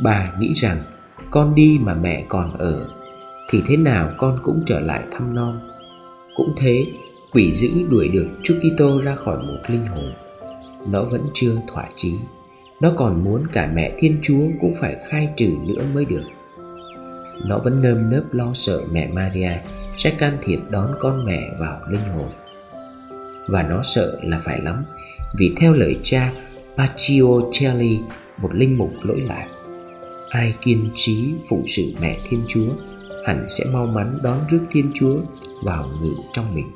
Bà 0.00 0.32
nghĩ 0.38 0.52
rằng 0.52 0.82
con 1.30 1.54
đi 1.54 1.78
mà 1.82 1.94
mẹ 1.94 2.24
còn 2.28 2.58
ở 2.58 2.88
thì 3.50 3.62
thế 3.66 3.76
nào 3.76 4.10
con 4.18 4.38
cũng 4.42 4.62
trở 4.66 4.80
lại 4.80 5.02
thăm 5.10 5.34
non. 5.34 5.60
Cũng 6.34 6.54
thế, 6.56 6.86
quỷ 7.32 7.52
dữ 7.52 7.68
đuổi 7.90 8.08
được 8.08 8.26
Chukito 8.42 9.00
ra 9.02 9.14
khỏi 9.14 9.38
một 9.38 9.58
linh 9.68 9.86
hồn. 9.86 10.12
Nó 10.92 11.02
vẫn 11.02 11.20
chưa 11.34 11.56
thỏa 11.66 11.88
chí. 11.96 12.14
Nó 12.80 12.92
còn 12.96 13.24
muốn 13.24 13.46
cả 13.52 13.70
mẹ 13.74 13.92
Thiên 13.98 14.18
Chúa 14.22 14.42
cũng 14.60 14.72
phải 14.80 14.96
khai 15.08 15.28
trừ 15.36 15.56
nữa 15.66 15.84
mới 15.94 16.04
được. 16.04 16.24
Nó 17.46 17.58
vẫn 17.58 17.82
nơm 17.82 18.10
nớp 18.10 18.34
lo 18.34 18.54
sợ 18.54 18.80
mẹ 18.92 19.08
Maria 19.12 19.50
sẽ 19.96 20.10
can 20.10 20.32
thiệp 20.42 20.58
đón 20.70 20.94
con 21.00 21.24
mẹ 21.24 21.50
vào 21.58 21.80
linh 21.90 22.04
hồn. 22.04 22.30
Và 23.48 23.62
nó 23.62 23.82
sợ 23.82 24.18
là 24.22 24.40
phải 24.44 24.60
lắm, 24.60 24.84
Vì 25.38 25.54
theo 25.60 25.72
lời 25.72 25.98
cha 26.02 26.32
Paciochelli 26.76 28.00
Một 28.42 28.50
linh 28.54 28.78
mục 28.78 28.90
lỗi 29.02 29.20
lạc, 29.20 29.46
Ai 30.28 30.54
kiên 30.60 30.90
trí 30.94 31.34
phụ 31.48 31.62
sự 31.66 31.82
mẹ 32.00 32.18
Thiên 32.28 32.44
Chúa, 32.48 32.72
Hẳn 33.26 33.46
sẽ 33.48 33.64
mau 33.72 33.86
mắn 33.86 34.18
đón 34.22 34.40
rước 34.50 34.60
Thiên 34.70 34.90
Chúa 34.94 35.18
vào 35.62 35.88
ngự 36.02 36.14
trong 36.32 36.54
mình 36.54 36.66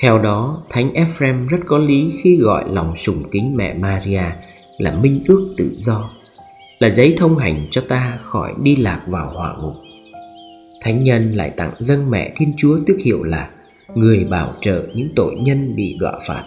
theo 0.00 0.18
đó, 0.18 0.62
Thánh 0.70 0.92
Ephraim 0.94 1.46
rất 1.46 1.58
có 1.66 1.78
lý 1.78 2.10
khi 2.22 2.36
gọi 2.36 2.64
lòng 2.70 2.96
sùng 2.96 3.22
kính 3.30 3.56
mẹ 3.56 3.74
Maria 3.74 4.22
là 4.78 4.94
minh 5.02 5.22
ước 5.28 5.54
tự 5.56 5.76
do, 5.78 6.10
là 6.78 6.90
giấy 6.90 7.14
thông 7.18 7.38
hành 7.38 7.66
cho 7.70 7.82
ta 7.88 8.18
khỏi 8.22 8.54
đi 8.62 8.76
lạc 8.76 9.02
vào 9.06 9.30
hỏa 9.34 9.56
ngục. 9.62 9.74
Thánh 10.80 11.04
nhân 11.04 11.32
lại 11.32 11.50
tặng 11.50 11.72
dâng 11.78 12.10
mẹ 12.10 12.32
Thiên 12.36 12.52
Chúa 12.56 12.78
tước 12.86 12.96
hiệu 13.04 13.22
là 13.22 13.50
người 13.94 14.26
bảo 14.30 14.52
trợ 14.60 14.82
những 14.94 15.08
tội 15.16 15.34
nhân 15.34 15.76
bị 15.76 15.96
đọa 16.00 16.18
phạt. 16.26 16.44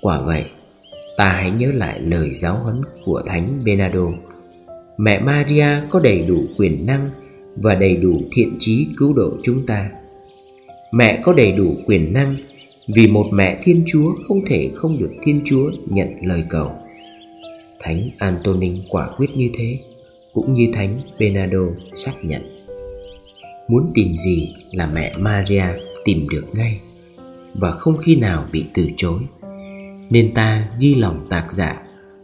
Quả 0.00 0.20
vậy, 0.20 0.44
ta 1.16 1.28
hãy 1.28 1.50
nhớ 1.50 1.72
lại 1.74 2.00
lời 2.00 2.32
giáo 2.32 2.56
huấn 2.56 2.82
của 3.04 3.22
Thánh 3.26 3.64
Bernardo. 3.64 4.06
Mẹ 4.98 5.20
Maria 5.20 5.66
có 5.90 6.00
đầy 6.00 6.22
đủ 6.22 6.44
quyền 6.56 6.86
năng 6.86 7.10
và 7.56 7.74
đầy 7.74 7.96
đủ 7.96 8.20
thiện 8.32 8.56
trí 8.58 8.86
cứu 8.96 9.12
độ 9.12 9.30
chúng 9.42 9.66
ta 9.66 9.90
Mẹ 10.92 11.20
có 11.24 11.32
đầy 11.32 11.52
đủ 11.52 11.76
quyền 11.86 12.12
năng, 12.12 12.36
Vì 12.94 13.06
một 13.06 13.26
mẹ 13.32 13.60
Thiên 13.62 13.82
Chúa 13.86 14.14
không 14.28 14.44
thể 14.46 14.70
không 14.74 14.98
được 14.98 15.10
Thiên 15.22 15.40
Chúa 15.44 15.70
nhận 15.86 16.08
lời 16.22 16.44
cầu. 16.48 16.72
Thánh 17.80 18.10
Antonin 18.18 18.82
quả 18.88 19.08
quyết 19.16 19.36
như 19.36 19.50
thế, 19.54 19.78
Cũng 20.32 20.54
như 20.54 20.66
Thánh 20.72 21.00
Bernardo 21.18 21.58
xác 21.94 22.12
nhận. 22.22 22.42
Muốn 23.68 23.86
tìm 23.94 24.16
gì 24.16 24.54
là 24.72 24.86
mẹ 24.86 25.16
Maria 25.18 25.64
tìm 26.04 26.28
được 26.28 26.44
ngay, 26.54 26.80
Và 27.54 27.70
không 27.70 27.98
khi 27.98 28.16
nào 28.16 28.46
bị 28.52 28.64
từ 28.74 28.88
chối. 28.96 29.20
Nên 30.10 30.34
ta 30.34 30.68
ghi 30.80 30.94
lòng 30.94 31.26
tạc 31.30 31.52
dạ 31.52 31.82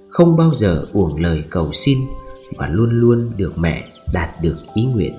Không 0.08 0.36
bao 0.36 0.54
giờ 0.54 0.86
uổng 0.92 1.20
lời 1.20 1.42
cầu 1.50 1.72
xin, 1.72 1.98
Và 2.56 2.68
luôn 2.68 2.88
luôn 2.90 3.30
được 3.36 3.58
mẹ 3.58 3.84
đạt 4.12 4.30
được 4.42 4.56
ý 4.74 4.84
nguyện. 4.84 5.14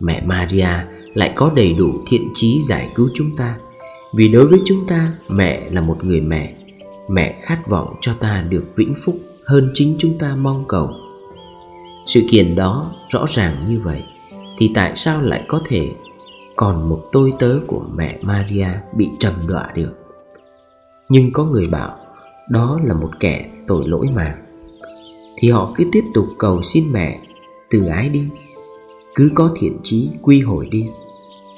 Mẹ 0.00 0.22
Maria 0.26 0.68
lại 1.14 1.32
có 1.36 1.50
đầy 1.56 1.72
đủ 1.72 2.02
thiện 2.06 2.28
trí 2.34 2.62
giải 2.62 2.90
cứu 2.94 3.08
chúng 3.14 3.36
ta 3.36 3.56
vì 4.14 4.28
đối 4.28 4.46
với 4.46 4.58
chúng 4.64 4.86
ta 4.86 5.12
mẹ 5.28 5.70
là 5.70 5.80
một 5.80 6.04
người 6.04 6.20
mẹ 6.20 6.54
mẹ 7.10 7.40
khát 7.42 7.68
vọng 7.68 7.94
cho 8.00 8.12
ta 8.20 8.44
được 8.48 8.64
vĩnh 8.76 8.94
phúc 9.04 9.18
hơn 9.46 9.70
chính 9.74 9.96
chúng 9.98 10.18
ta 10.18 10.36
mong 10.36 10.64
cầu 10.68 10.90
sự 12.06 12.22
kiện 12.30 12.54
đó 12.54 12.92
rõ 13.08 13.24
ràng 13.28 13.60
như 13.66 13.80
vậy 13.80 14.02
thì 14.58 14.70
tại 14.74 14.96
sao 14.96 15.22
lại 15.22 15.44
có 15.48 15.60
thể 15.66 15.90
còn 16.56 16.88
một 16.88 17.04
tôi 17.12 17.32
tớ 17.38 17.58
của 17.66 17.86
mẹ 17.94 18.18
Maria 18.22 18.68
bị 18.96 19.08
trầm 19.18 19.34
đọa 19.48 19.70
được. 19.74 19.92
Nhưng 21.08 21.32
có 21.32 21.44
người 21.44 21.66
bảo 21.72 21.96
đó 22.50 22.80
là 22.84 22.94
một 22.94 23.10
kẻ 23.20 23.50
tội 23.66 23.88
lỗi 23.88 24.06
mà. 24.14 24.36
Thì 25.38 25.50
họ 25.50 25.72
cứ 25.74 25.84
tiếp 25.92 26.04
tục 26.14 26.26
cầu 26.38 26.62
xin 26.62 26.84
mẹ 26.92 27.18
từ 27.70 27.86
ái 27.86 28.08
đi, 28.08 28.28
cứ 29.18 29.30
có 29.34 29.54
thiện 29.60 29.76
chí 29.82 30.08
quy 30.22 30.40
hồi 30.40 30.68
đi. 30.70 30.86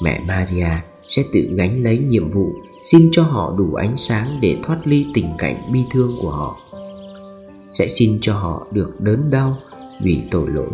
Mẹ 0.03 0.21
Maria 0.27 0.69
sẽ 1.09 1.25
tự 1.33 1.41
gánh 1.57 1.83
lấy 1.83 1.99
nhiệm 1.99 2.31
vụ 2.31 2.53
xin 2.85 3.09
cho 3.13 3.23
họ 3.23 3.55
đủ 3.59 3.75
ánh 3.75 3.97
sáng 3.97 4.39
để 4.43 4.57
thoát 4.63 4.79
ly 4.85 5.07
tình 5.15 5.27
cảnh 5.39 5.73
bi 5.73 5.81
thương 5.91 6.17
của 6.21 6.31
họ. 6.31 6.59
Sẽ 7.71 7.89
xin 7.89 8.19
cho 8.21 8.35
họ 8.35 8.67
được 8.73 9.01
đớn 9.01 9.31
đau 9.31 9.57
vì 10.03 10.23
tội 10.31 10.51
lỗi, 10.51 10.71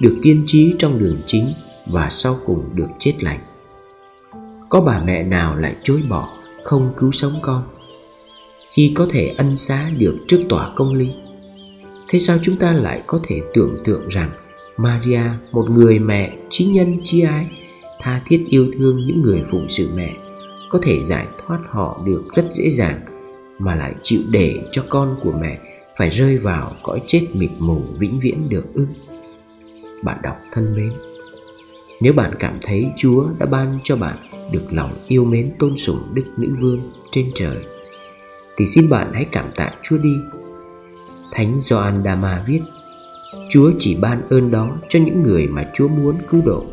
được 0.00 0.16
kiên 0.22 0.42
trí 0.46 0.74
trong 0.78 0.98
đường 0.98 1.20
chính 1.26 1.52
và 1.86 2.08
sau 2.10 2.38
cùng 2.46 2.64
được 2.74 2.88
chết 2.98 3.24
lành. 3.24 3.40
Có 4.68 4.80
bà 4.80 5.02
mẹ 5.04 5.22
nào 5.22 5.56
lại 5.56 5.76
chối 5.82 6.02
bỏ 6.08 6.28
không 6.64 6.92
cứu 6.96 7.12
sống 7.12 7.34
con 7.42 7.64
khi 8.72 8.92
có 8.94 9.06
thể 9.10 9.34
ân 9.38 9.56
xá 9.56 9.90
được 9.98 10.16
trước 10.28 10.40
tòa 10.48 10.72
công 10.76 10.94
lý 10.94 11.08
thế 12.08 12.18
sao 12.18 12.38
chúng 12.42 12.56
ta 12.56 12.72
lại 12.72 13.02
có 13.06 13.20
thể 13.24 13.40
tưởng 13.54 13.76
tượng 13.84 14.08
rằng 14.08 14.30
maria, 14.82 15.22
một 15.52 15.70
người 15.70 15.98
mẹ 15.98 16.36
trí 16.50 16.64
nhân 16.64 17.00
chi 17.04 17.20
ái, 17.20 17.50
tha 18.00 18.22
thiết 18.26 18.44
yêu 18.48 18.70
thương 18.78 19.06
những 19.06 19.22
người 19.22 19.42
phụng 19.50 19.68
sự 19.68 19.88
mẹ, 19.94 20.16
có 20.68 20.78
thể 20.82 21.02
giải 21.02 21.26
thoát 21.46 21.58
họ 21.70 22.02
được 22.06 22.22
rất 22.34 22.44
dễ 22.50 22.70
dàng, 22.70 23.00
mà 23.58 23.74
lại 23.74 23.94
chịu 24.02 24.20
để 24.30 24.68
cho 24.72 24.84
con 24.88 25.16
của 25.22 25.32
mẹ 25.32 25.58
phải 25.96 26.08
rơi 26.08 26.38
vào 26.38 26.72
cõi 26.82 27.02
chết 27.06 27.26
mịt 27.32 27.50
mù 27.58 27.82
vĩnh 27.98 28.18
viễn 28.18 28.48
được 28.48 28.74
ư? 28.74 28.86
Bạn 30.02 30.18
đọc 30.22 30.36
thân 30.52 30.74
mến, 30.76 30.92
nếu 32.00 32.12
bạn 32.12 32.34
cảm 32.38 32.58
thấy 32.62 32.86
chúa 32.96 33.24
đã 33.38 33.46
ban 33.46 33.78
cho 33.84 33.96
bạn 33.96 34.16
được 34.52 34.66
lòng 34.70 35.04
yêu 35.08 35.24
mến 35.24 35.52
tôn 35.58 35.76
sùng 35.76 35.98
đức 36.14 36.24
nữ 36.36 36.48
vương 36.60 36.80
trên 37.10 37.26
trời, 37.34 37.56
thì 38.56 38.66
xin 38.66 38.90
bạn 38.90 39.10
hãy 39.12 39.24
cảm 39.32 39.50
tạ 39.56 39.70
chúa 39.82 39.98
đi. 39.98 40.14
Thánh 41.32 41.60
gioan 41.60 42.02
dama 42.02 42.44
viết 42.46 42.60
chúa 43.50 43.70
chỉ 43.78 43.94
ban 43.94 44.28
ơn 44.28 44.50
đó 44.50 44.80
cho 44.88 44.98
những 45.04 45.22
người 45.22 45.46
mà 45.46 45.70
chúa 45.74 45.88
muốn 45.88 46.16
cứu 46.28 46.40
độ. 46.44 46.64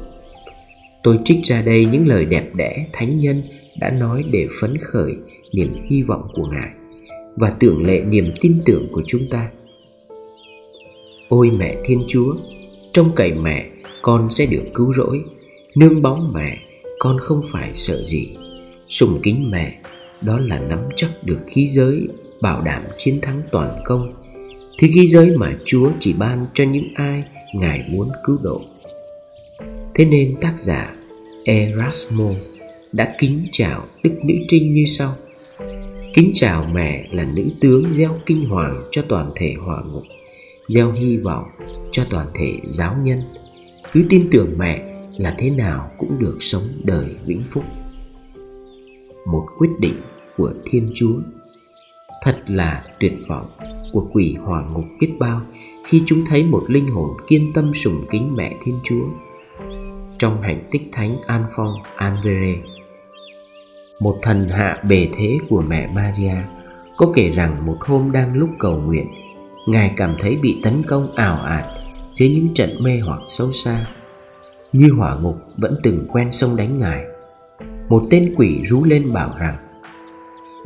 Tôi 1.04 1.20
trích 1.24 1.38
ra 1.44 1.62
đây 1.62 1.86
những 1.86 2.08
lời 2.08 2.26
đẹp 2.26 2.46
đẽ 2.56 2.88
thánh 2.94 3.20
nhân 3.20 3.42
đã 3.80 3.90
nói 3.90 4.24
để 4.32 4.48
phấn 4.62 4.78
khởi 4.78 5.16
niềm 5.54 5.74
hy 5.90 6.04
vọng 6.04 6.28
của 6.34 6.46
ngài 6.46 6.72
và 7.36 7.52
tưởng 7.60 7.86
lệ 7.86 8.02
niềm 8.02 8.34
tin 8.42 8.58
tưởng 8.66 8.88
của 8.92 9.04
chúng 9.08 9.22
ta. 9.32 9.50
Ôi 11.30 11.52
mẹ 11.58 11.76
thiên 11.86 12.04
chúa 12.08 12.36
trong 12.94 13.12
cậy 13.16 13.34
mẹ, 13.34 13.70
con 14.02 14.32
sẽ 14.32 14.46
được 14.46 14.64
cứu 14.74 14.94
rỗi. 14.94 15.24
Nương 15.76 16.02
bóng 16.02 16.32
mẹ, 16.34 16.58
con 17.00 17.18
không 17.20 17.42
phải 17.52 17.72
sợ 17.76 18.04
gì. 18.04 18.38
Sùng 18.90 19.20
kính 19.24 19.52
mẹ, 19.52 19.80
đó 20.22 20.40
là 20.40 20.60
nắm 20.60 20.80
chắc 20.96 21.10
được 21.24 21.40
khí 21.48 21.68
giới, 21.68 22.08
bảo 22.42 22.62
đảm 22.62 22.84
chiến 22.98 23.20
thắng 23.22 23.42
toàn 23.52 23.82
công 23.86 24.14
thì 24.78 24.88
ghi 24.88 25.08
giới 25.08 25.38
mà 25.38 25.54
chúa 25.66 25.92
chỉ 26.00 26.14
ban 26.14 26.46
cho 26.54 26.64
những 26.64 26.88
ai 26.96 27.24
ngài 27.54 27.86
muốn 27.90 28.12
cứu 28.24 28.38
độ. 28.44 28.62
Thế 29.96 30.06
nên 30.06 30.36
tác 30.42 30.60
giả 30.60 30.96
erasmo 31.44 32.30
đã 32.92 33.16
kính 33.20 33.46
chào 33.52 33.86
đức 34.04 34.14
nữ 34.24 34.34
trinh 34.48 34.74
như 34.74 34.84
sau. 34.88 35.16
Kính 36.14 36.32
chào 36.34 36.66
mẹ 36.74 37.08
là 37.12 37.24
nữ 37.24 37.44
tướng 37.62 37.92
gieo 37.92 38.20
kinh 38.26 38.46
hoàng 38.46 38.84
cho 38.92 39.02
toàn 39.02 39.32
thể 39.36 39.54
hỏa 39.60 39.84
ngục, 39.84 40.04
gieo 40.68 40.92
hy 40.92 41.18
vọng 41.18 41.44
cho 41.92 42.04
toàn 42.10 42.28
thể 42.34 42.54
giáo 42.70 42.96
nhân. 43.04 43.22
Cứ 43.92 44.04
tin 44.10 44.28
tưởng 44.32 44.54
mẹ 44.58 44.94
là 45.18 45.36
thế 45.38 45.50
nào 45.50 45.92
cũng 45.98 46.20
được 46.20 46.38
sống 46.40 46.64
đời 46.84 47.06
vĩnh 47.26 47.44
phúc. 47.48 47.64
Một 49.26 49.46
quyết 49.58 49.70
định 49.80 50.02
của 50.38 50.54
thiên 50.66 50.92
chúa 50.94 51.20
thật 52.28 52.38
là 52.48 52.84
tuyệt 53.00 53.14
vọng. 53.28 53.50
Của 53.92 54.08
quỷ 54.14 54.36
hỏa 54.42 54.64
ngục 54.74 54.86
biết 55.00 55.14
bao, 55.20 55.42
khi 55.86 56.04
chúng 56.06 56.26
thấy 56.26 56.44
một 56.44 56.64
linh 56.68 56.88
hồn 56.88 57.10
kiên 57.28 57.54
tâm 57.54 57.74
sùng 57.74 58.06
kính 58.10 58.36
mẹ 58.36 58.54
thiên 58.64 58.80
chúa. 58.84 59.06
Trong 60.18 60.42
hành 60.42 60.64
tích 60.72 60.90
thánh 60.92 61.18
an 61.28 61.46
phong 61.56 61.74
anvere 61.96 62.56
một 64.00 64.20
thần 64.22 64.50
hạ 64.50 64.84
bề 64.90 65.10
thế 65.14 65.38
của 65.50 65.62
mẹ 65.62 65.88
maria, 65.94 66.36
có 66.98 67.12
kể 67.16 67.30
rằng 67.30 67.66
một 67.66 67.78
hôm 67.80 68.12
đang 68.12 68.36
lúc 68.36 68.50
cầu 68.60 68.78
nguyện, 68.78 69.08
ngài 69.68 69.94
cảm 69.98 70.16
thấy 70.20 70.36
bị 70.36 70.60
tấn 70.64 70.84
công 70.88 71.16
ảo 71.16 71.42
ạt 71.42 71.66
dưới 72.16 72.30
những 72.30 72.54
trận 72.54 72.70
mê 72.80 73.00
hoặc 73.06 73.20
sâu 73.28 73.52
xa. 73.52 73.86
Như 74.74 74.92
hỏa 74.98 75.20
ngục 75.20 75.38
vẫn 75.58 75.76
từng 75.84 76.08
quen 76.12 76.32
sông 76.32 76.56
đánh 76.56 76.80
ngài, 76.80 77.04
một 77.90 78.04
tên 78.10 78.34
quỷ 78.38 78.60
rú 78.64 78.84
lên 78.84 79.14
bảo 79.14 79.34
rằng 79.38 79.67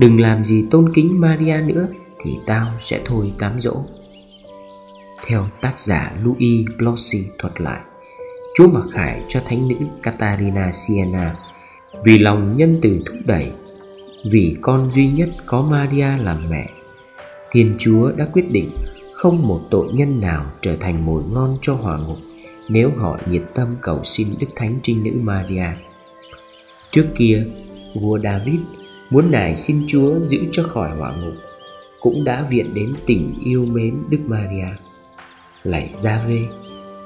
đừng 0.01 0.19
làm 0.19 0.43
gì 0.43 0.65
tôn 0.71 0.93
kính 0.93 1.21
maria 1.21 1.61
nữa 1.65 1.87
thì 2.23 2.31
tao 2.45 2.67
sẽ 2.79 3.01
thôi 3.05 3.33
cám 3.37 3.59
dỗ 3.59 3.83
theo 5.25 5.47
tác 5.61 5.79
giả 5.79 6.13
louis 6.23 6.65
blossi 6.77 7.19
thuật 7.37 7.61
lại 7.61 7.81
chúa 8.55 8.67
mặc 8.67 8.83
khải 8.91 9.21
cho 9.27 9.41
thánh 9.45 9.67
nữ 9.67 9.75
Catarina 10.03 10.71
Siena 10.71 11.35
vì 12.05 12.19
lòng 12.19 12.55
nhân 12.55 12.79
từ 12.81 13.01
thúc 13.05 13.17
đẩy 13.25 13.51
vì 14.31 14.55
con 14.61 14.91
duy 14.91 15.07
nhất 15.07 15.29
có 15.45 15.61
Maria 15.61 16.17
làm 16.17 16.49
mẹ 16.49 16.69
Thiên 17.51 17.75
Chúa 17.77 18.11
đã 18.11 18.27
quyết 18.33 18.45
định 18.51 18.69
không 19.13 19.47
một 19.47 19.61
tội 19.69 19.87
nhân 19.93 20.21
nào 20.21 20.51
trở 20.61 20.75
thành 20.75 21.05
mồi 21.05 21.23
ngon 21.31 21.57
cho 21.61 21.73
hỏa 21.73 21.97
ngục 21.97 22.17
nếu 22.69 22.91
họ 22.97 23.19
nhiệt 23.29 23.43
tâm 23.55 23.75
cầu 23.81 24.01
xin 24.03 24.27
Đức 24.39 24.47
Thánh 24.55 24.79
Trinh 24.83 25.03
Nữ 25.03 25.11
Maria. 25.13 25.65
Trước 26.91 27.05
kia, 27.15 27.45
vua 27.93 28.19
David 28.19 28.59
muốn 29.11 29.31
nài 29.31 29.55
xin 29.55 29.83
Chúa 29.87 30.19
giữ 30.23 30.39
cho 30.51 30.63
khỏi 30.63 30.97
hỏa 30.97 31.15
ngục, 31.15 31.33
cũng 31.99 32.23
đã 32.23 32.47
viện 32.49 32.73
đến 32.73 32.93
tình 33.05 33.33
yêu 33.45 33.65
mến 33.65 33.95
Đức 34.09 34.19
Maria. 34.25 34.67
Lạy 35.63 35.89
Gia 35.93 36.25
Vê, 36.27 36.39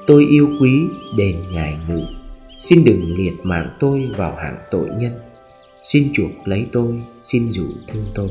tôi 0.06 0.26
yêu 0.30 0.48
quý 0.60 0.82
đền 1.16 1.36
ngài 1.52 1.78
ngự, 1.88 2.02
xin 2.58 2.84
đừng 2.84 3.16
liệt 3.16 3.34
mạng 3.42 3.76
tôi 3.80 4.10
vào 4.16 4.36
hạng 4.36 4.58
tội 4.70 4.88
nhân, 4.98 5.12
xin 5.82 6.08
chuộc 6.12 6.30
lấy 6.44 6.66
tôi, 6.72 6.94
xin 7.22 7.50
rủ 7.50 7.66
thương 7.88 8.06
tôi. 8.14 8.30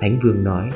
Thánh 0.00 0.18
Vương 0.22 0.44
nói, 0.44 0.70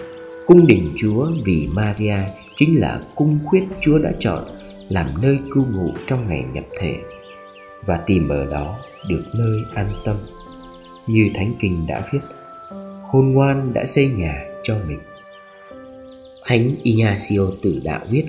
cung 0.46 0.66
đình 0.66 0.92
Chúa 0.96 1.28
vì 1.44 1.68
Maria 1.70 2.18
chính 2.56 2.80
là 2.80 3.02
cung 3.14 3.38
khuyết 3.44 3.62
Chúa 3.80 3.98
đã 3.98 4.12
chọn 4.18 4.44
làm 4.88 5.22
nơi 5.22 5.38
cư 5.54 5.60
ngụ 5.60 5.92
trong 6.06 6.26
ngày 6.26 6.44
nhập 6.52 6.64
thể 6.78 6.96
và 7.86 8.00
tìm 8.06 8.28
ở 8.28 8.46
đó 8.46 8.78
được 9.08 9.24
nơi 9.34 9.60
an 9.74 9.92
tâm 10.04 10.16
như 11.08 11.30
thánh 11.34 11.54
kinh 11.58 11.86
đã 11.86 12.06
viết 12.12 12.20
khôn 13.08 13.32
ngoan 13.32 13.74
đã 13.74 13.84
xây 13.84 14.08
nhà 14.08 14.44
cho 14.62 14.78
mình. 14.88 14.98
Thánh 16.44 16.70
ignacio 16.82 17.42
tử 17.62 17.80
đạo 17.84 18.00
viết 18.10 18.24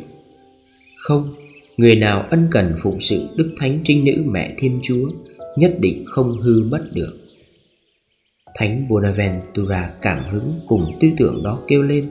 không 0.97 1.33
người 1.77 1.95
nào 1.95 2.25
ân 2.29 2.47
cần 2.51 2.75
phụng 2.79 2.99
sự 2.99 3.27
đức 3.35 3.55
thánh 3.59 3.79
trinh 3.83 4.05
nữ 4.05 4.23
mẹ 4.25 4.53
thiên 4.57 4.79
chúa 4.83 5.09
nhất 5.55 5.75
định 5.79 6.03
không 6.05 6.31
hư 6.31 6.63
mất 6.71 6.89
được. 6.93 7.13
Thánh 8.55 8.87
bonaventura 8.89 9.93
cảm 10.01 10.23
hứng 10.31 10.59
cùng 10.67 10.97
tư 10.99 11.07
tưởng 11.17 11.43
đó 11.43 11.63
kêu 11.67 11.83
lên 11.83 12.09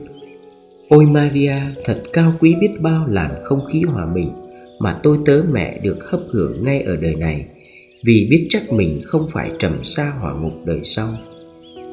Ôi 0.89 1.05
Maria, 1.05 1.55
thật 1.85 2.03
cao 2.13 2.33
quý 2.39 2.55
biết 2.61 2.71
bao 2.81 3.07
làn 3.07 3.31
không 3.43 3.65
khí 3.65 3.81
hòa 3.81 4.05
bình 4.15 4.31
mà 4.79 4.99
tôi 5.03 5.17
tớ 5.25 5.43
mẹ 5.51 5.79
được 5.83 5.97
hấp 6.11 6.19
hưởng 6.31 6.63
ngay 6.63 6.81
ở 6.81 6.95
đời 6.95 7.15
này 7.15 7.45
vì 8.05 8.27
biết 8.31 8.47
chắc 8.49 8.73
mình 8.73 9.01
không 9.05 9.27
phải 9.31 9.51
trầm 9.59 9.83
xa 9.83 10.13
hỏa 10.21 10.33
ngục 10.33 10.53
đời 10.65 10.79
sau. 10.83 11.07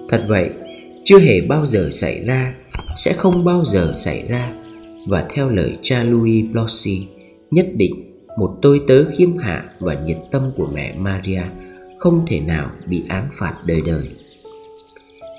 Thật 0.09 0.25
vậy, 0.29 0.51
chưa 1.05 1.19
hề 1.19 1.41
bao 1.41 1.67
giờ 1.67 1.89
xảy 1.93 2.25
ra, 2.25 2.55
sẽ 2.97 3.13
không 3.13 3.45
bao 3.45 3.65
giờ 3.65 3.93
xảy 3.95 4.25
ra 4.29 4.53
và 5.09 5.27
theo 5.31 5.49
lời 5.49 5.79
cha 5.83 6.05
Louis 6.05 6.45
Blossi, 6.53 7.07
nhất 7.51 7.67
định 7.75 8.07
một 8.39 8.59
tôi 8.63 8.81
tớ 8.89 9.05
khiêm 9.11 9.37
hạ 9.37 9.65
và 9.79 9.95
nhiệt 9.95 10.19
tâm 10.31 10.51
của 10.57 10.67
mẹ 10.75 10.95
Maria 10.99 11.43
không 11.99 12.25
thể 12.29 12.41
nào 12.41 12.71
bị 12.87 13.03
án 13.09 13.29
phạt 13.33 13.55
đời 13.67 13.81
đời. 13.87 14.09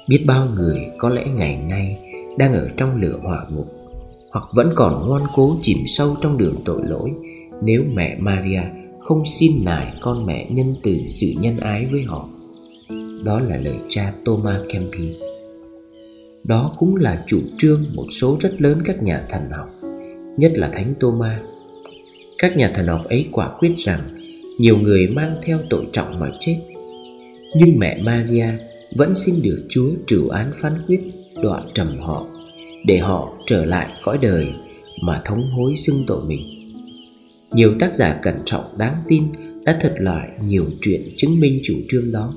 Biết 0.07 0.23
bao 0.25 0.49
người 0.55 0.81
có 0.97 1.09
lẽ 1.09 1.25
ngày 1.35 1.57
nay 1.69 1.97
đang 2.37 2.53
ở 2.53 2.69
trong 2.77 3.01
lửa 3.01 3.19
hỏa 3.23 3.45
ngục 3.49 3.77
hoặc 4.31 4.45
vẫn 4.53 4.71
còn 4.75 5.07
ngoan 5.07 5.23
cố 5.35 5.57
chìm 5.61 5.77
sâu 5.85 6.15
trong 6.21 6.37
đường 6.37 6.55
tội 6.65 6.81
lỗi 6.83 7.11
nếu 7.63 7.83
mẹ 7.93 8.15
Maria 8.19 8.61
không 9.07 9.25
xin 9.25 9.65
nài 9.65 9.93
con 10.01 10.25
mẹ 10.25 10.47
nhân 10.49 10.75
từ 10.83 10.97
sự 11.07 11.27
nhân 11.39 11.57
ái 11.57 11.87
với 11.91 12.03
họ. 12.03 12.29
Đó 13.23 13.39
là 13.39 13.57
lời 13.57 13.75
cha 13.89 14.13
Thomas 14.25 14.61
Kempi. 14.69 15.15
Đó 16.43 16.75
cũng 16.77 16.95
là 16.95 17.23
chủ 17.27 17.39
trương 17.57 17.85
một 17.93 18.05
số 18.09 18.37
rất 18.39 18.61
lớn 18.61 18.77
các 18.85 19.03
nhà 19.03 19.23
thần 19.29 19.41
học, 19.51 19.69
nhất 20.37 20.51
là 20.55 20.69
Thánh 20.73 20.93
Thomas. 20.99 21.39
Các 22.37 22.57
nhà 22.57 22.71
thần 22.75 22.87
học 22.87 23.05
ấy 23.09 23.27
quả 23.31 23.51
quyết 23.59 23.73
rằng 23.77 24.07
nhiều 24.57 24.77
người 24.77 25.07
mang 25.07 25.35
theo 25.43 25.59
tội 25.69 25.87
trọng 25.91 26.19
mà 26.19 26.29
chết. 26.39 26.57
Nhưng 27.55 27.79
mẹ 27.79 28.01
Maria 28.01 28.47
vẫn 28.95 29.15
xin 29.15 29.41
được 29.41 29.67
Chúa 29.69 29.89
trừ 30.07 30.27
án 30.27 30.51
phán 30.61 30.73
quyết 30.87 31.01
đọa 31.43 31.61
trầm 31.73 31.99
họ 31.99 32.27
để 32.85 32.97
họ 32.97 33.33
trở 33.45 33.65
lại 33.65 33.89
cõi 34.03 34.17
đời 34.21 34.47
mà 35.01 35.21
thống 35.25 35.51
hối 35.51 35.73
xưng 35.77 36.03
tội 36.07 36.25
mình 36.25 36.56
nhiều 37.51 37.75
tác 37.79 37.95
giả 37.95 38.19
cẩn 38.21 38.35
trọng 38.45 38.77
đáng 38.77 39.03
tin 39.07 39.23
đã 39.65 39.77
thuật 39.81 39.93
lại 39.97 40.29
nhiều 40.45 40.65
chuyện 40.81 41.01
chứng 41.17 41.39
minh 41.39 41.59
chủ 41.63 41.73
trương 41.89 42.11
đó. 42.11 42.33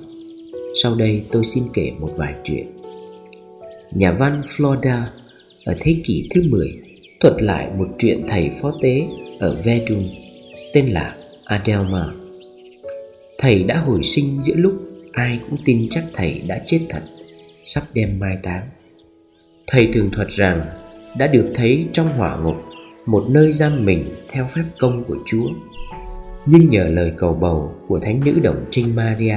Sau 0.82 0.94
đây 0.94 1.22
tôi 1.32 1.44
xin 1.44 1.64
kể 1.74 1.90
một 2.00 2.10
vài 2.16 2.34
chuyện. 2.44 2.66
Nhà 3.92 4.12
văn 4.12 4.42
Florida 4.46 5.02
ở 5.64 5.76
thế 5.80 5.96
kỷ 6.04 6.28
thứ 6.34 6.42
10 6.50 6.78
thuật 7.20 7.42
lại 7.42 7.68
một 7.78 7.88
chuyện 7.98 8.20
thầy 8.28 8.50
phó 8.60 8.72
tế 8.82 9.06
ở 9.38 9.62
Verdun 9.64 10.08
tên 10.74 10.86
là 10.86 11.16
Adelma. 11.44 12.12
Thầy 13.38 13.62
đã 13.62 13.78
hồi 13.78 14.00
sinh 14.04 14.42
giữa 14.42 14.54
lúc 14.56 14.74
ai 15.12 15.40
cũng 15.50 15.58
tin 15.64 15.88
chắc 15.90 16.04
thầy 16.14 16.42
đã 16.46 16.60
chết 16.66 16.80
thật, 16.88 17.02
sắp 17.64 17.82
đem 17.94 18.18
mai 18.18 18.36
táng. 18.42 18.68
Thầy 19.66 19.88
thường 19.94 20.10
thuật 20.12 20.28
rằng 20.30 20.66
đã 21.18 21.26
được 21.26 21.50
thấy 21.54 21.86
trong 21.92 22.18
hỏa 22.18 22.36
ngục 22.36 22.56
một 23.10 23.24
nơi 23.28 23.52
giam 23.52 23.84
mình 23.84 24.04
theo 24.28 24.46
phép 24.54 24.62
công 24.78 25.04
của 25.04 25.16
Chúa. 25.26 25.48
Nhưng 26.46 26.68
nhờ 26.68 26.84
lời 26.84 27.12
cầu 27.16 27.38
bầu 27.40 27.74
của 27.88 27.98
Thánh 27.98 28.20
nữ 28.24 28.32
Đồng 28.42 28.64
Trinh 28.70 28.96
Maria, 28.96 29.36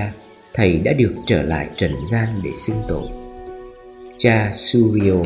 thầy 0.54 0.78
đã 0.78 0.94
được 0.94 1.14
trở 1.26 1.42
lại 1.42 1.70
trần 1.76 1.92
gian 2.06 2.28
để 2.44 2.50
xưng 2.56 2.78
tội. 2.88 3.08
Cha 4.18 4.52
Surio 4.54 5.22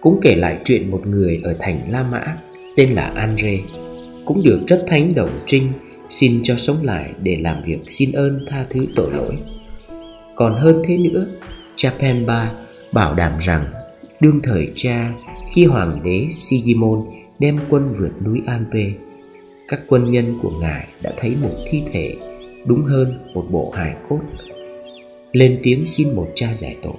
cũng 0.00 0.20
kể 0.22 0.36
lại 0.36 0.58
chuyện 0.64 0.90
một 0.90 1.06
người 1.06 1.40
ở 1.44 1.56
thành 1.60 1.90
La 1.90 2.02
Mã 2.02 2.36
tên 2.76 2.90
là 2.90 3.12
Andre, 3.14 3.58
cũng 4.24 4.42
được 4.44 4.60
rất 4.66 4.84
thánh 4.88 5.14
Đồng 5.14 5.40
Trinh 5.46 5.68
xin 6.08 6.40
cho 6.42 6.56
sống 6.56 6.76
lại 6.82 7.10
để 7.22 7.36
làm 7.40 7.62
việc 7.62 7.78
xin 7.86 8.12
ơn 8.12 8.44
tha 8.48 8.66
thứ 8.70 8.86
tội 8.96 9.12
lỗi. 9.12 9.38
Còn 10.34 10.60
hơn 10.60 10.82
thế 10.84 10.96
nữa, 10.96 11.26
cha 11.76 11.92
Penba 11.98 12.52
bảo 12.92 13.14
đảm 13.14 13.32
rằng 13.40 13.66
đương 14.20 14.40
thời 14.42 14.72
cha 14.74 15.12
khi 15.54 15.64
hoàng 15.64 16.00
đế 16.04 16.26
Sigismund 16.30 17.23
đem 17.38 17.60
quân 17.70 17.92
vượt 17.98 18.12
núi 18.24 18.40
Alpe, 18.46 18.84
các 19.68 19.80
quân 19.88 20.10
nhân 20.10 20.38
của 20.42 20.50
ngài 20.50 20.88
đã 21.02 21.12
thấy 21.16 21.36
một 21.42 21.54
thi 21.70 21.82
thể, 21.92 22.14
đúng 22.66 22.82
hơn 22.82 23.18
một 23.34 23.46
bộ 23.50 23.70
hài 23.70 23.94
cốt, 24.08 24.20
lên 25.32 25.60
tiếng 25.62 25.86
xin 25.86 26.16
một 26.16 26.28
cha 26.34 26.54
giải 26.54 26.76
tội. 26.82 26.96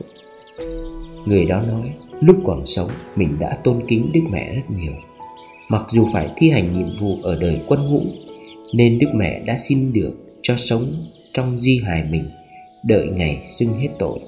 Người 1.25 1.45
đó 1.45 1.61
nói, 1.71 1.93
lúc 2.21 2.37
còn 2.43 2.65
sống 2.65 2.89
mình 3.15 3.29
đã 3.39 3.57
tôn 3.63 3.81
kính 3.87 4.11
Đức 4.13 4.21
Mẹ 4.31 4.55
rất 4.55 4.75
nhiều. 4.77 4.93
Mặc 5.69 5.81
dù 5.89 6.07
phải 6.13 6.29
thi 6.37 6.49
hành 6.49 6.73
nhiệm 6.73 6.97
vụ 6.99 7.17
ở 7.23 7.37
đời 7.41 7.61
quân 7.67 7.89
ngũ, 7.89 8.01
nên 8.73 8.99
Đức 8.99 9.07
Mẹ 9.15 9.41
đã 9.45 9.57
xin 9.57 9.93
được 9.93 10.13
cho 10.41 10.55
sống 10.57 10.85
trong 11.33 11.57
di 11.57 11.81
hài 11.85 12.03
mình, 12.03 12.29
đợi 12.83 13.07
ngày 13.07 13.45
xưng 13.49 13.73
hết 13.73 13.89
tội. 13.99 14.19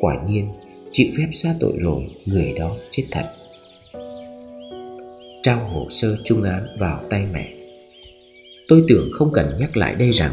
Quả 0.00 0.14
nhiên, 0.28 0.48
chịu 0.92 1.06
phép 1.18 1.28
xa 1.32 1.54
tội 1.60 1.72
rồi, 1.78 2.06
người 2.26 2.52
đó 2.52 2.76
chết 2.90 3.04
thật 3.10 3.30
trao 5.44 5.68
hồ 5.68 5.86
sơ 5.90 6.16
trung 6.24 6.42
án 6.42 6.66
vào 6.78 7.00
tay 7.10 7.26
mẹ 7.32 7.52
tôi 8.68 8.84
tưởng 8.88 9.10
không 9.12 9.32
cần 9.32 9.46
nhắc 9.58 9.76
lại 9.76 9.94
đây 9.94 10.10
rằng 10.10 10.32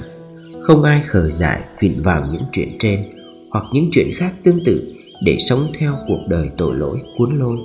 không 0.62 0.84
ai 0.84 1.02
khờ 1.08 1.32
dại 1.32 1.62
vịn 1.80 2.02
vào 2.02 2.30
những 2.32 2.44
chuyện 2.52 2.70
trên 2.80 3.04
hoặc 3.52 3.66
những 3.74 3.90
chuyện 3.92 4.08
khác 4.16 4.34
tương 4.44 4.60
tự 4.66 4.94
để 5.24 5.38
sống 5.40 5.68
theo 5.80 5.98
cuộc 6.08 6.20
đời 6.28 6.50
tội 6.58 6.76
lỗi 6.76 6.98
cuốn 7.18 7.40
lôi 7.40 7.58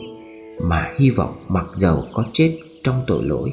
mà 0.60 0.92
hy 0.98 1.10
vọng 1.10 1.34
mặc 1.48 1.66
dầu 1.74 2.04
có 2.12 2.24
chết 2.32 2.58
trong 2.84 3.04
tội 3.06 3.24
lỗi 3.24 3.52